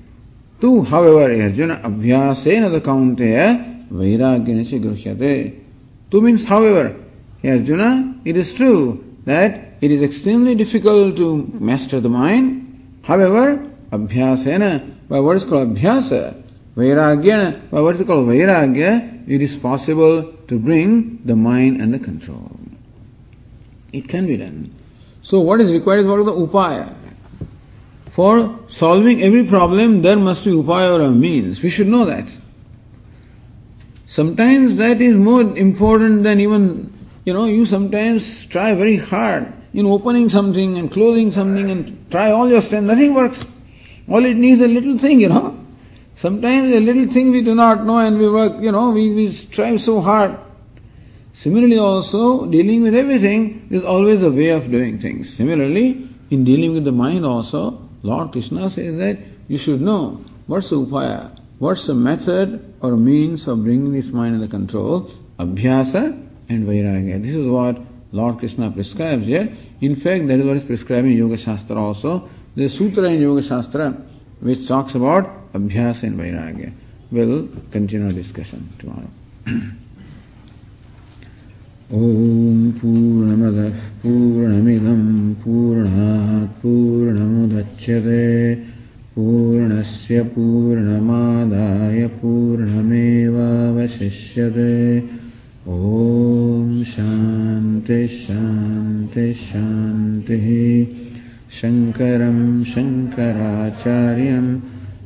[0.61, 5.61] Tu, however, Arjuna, abhyasena the kaunteya vairagyaneshi gruhyate.
[6.11, 6.97] Tu means, however,
[7.45, 13.01] Arjuna, it is true that it is extremely difficult to master the mind.
[13.03, 16.42] However, abhyasena, by what is called abhyasa,
[16.77, 22.51] vairagya, by what is called vairagya, it is possible to bring the mind under control.
[23.93, 24.75] It can be done.
[25.23, 26.95] So what is required is what is the upaya.
[28.11, 31.63] For solving every problem, there must be upaya or a means.
[31.63, 32.37] We should know that.
[34.07, 36.93] Sometimes that is more important than even,
[37.25, 42.31] you know, you sometimes try very hard in opening something and closing something and try
[42.31, 43.45] all your strength, nothing works.
[44.09, 45.62] All it needs a little thing, you know.
[46.15, 49.29] Sometimes a little thing we do not know and we work, you know, we, we
[49.31, 50.39] strive so hard.
[51.33, 55.35] Similarly, also, dealing with everything is always a way of doing things.
[55.35, 60.71] Similarly, in dealing with the mind also, Lord Krishna says that you should know what's
[60.71, 66.67] the upaya, what's the method or means of bringing this mind under control, abhyasa and
[66.67, 67.23] vairagya.
[67.23, 67.81] This is what
[68.13, 69.57] Lord Krishna prescribes here.
[69.81, 72.29] In fact, that is what is prescribed in Yoga Shastra also.
[72.55, 73.97] The sutra in Yoga Shastra
[74.41, 76.73] which talks about Abhyas and Vairagya.
[77.11, 79.11] We'll continue our discussion tomorrow.
[81.93, 85.03] ॐ पूर्णमदः पूर्णमिदं
[85.43, 88.23] पूर्णात् पूर्णमुदच्यते
[89.17, 92.97] पूर्णस्य पूर्णमादाय पूर्णमेवावशिष्यते
[95.69, 98.17] ॐ शान्तिः
[101.61, 102.39] शङ्करं
[102.73, 104.47] शङ्कराचार्यं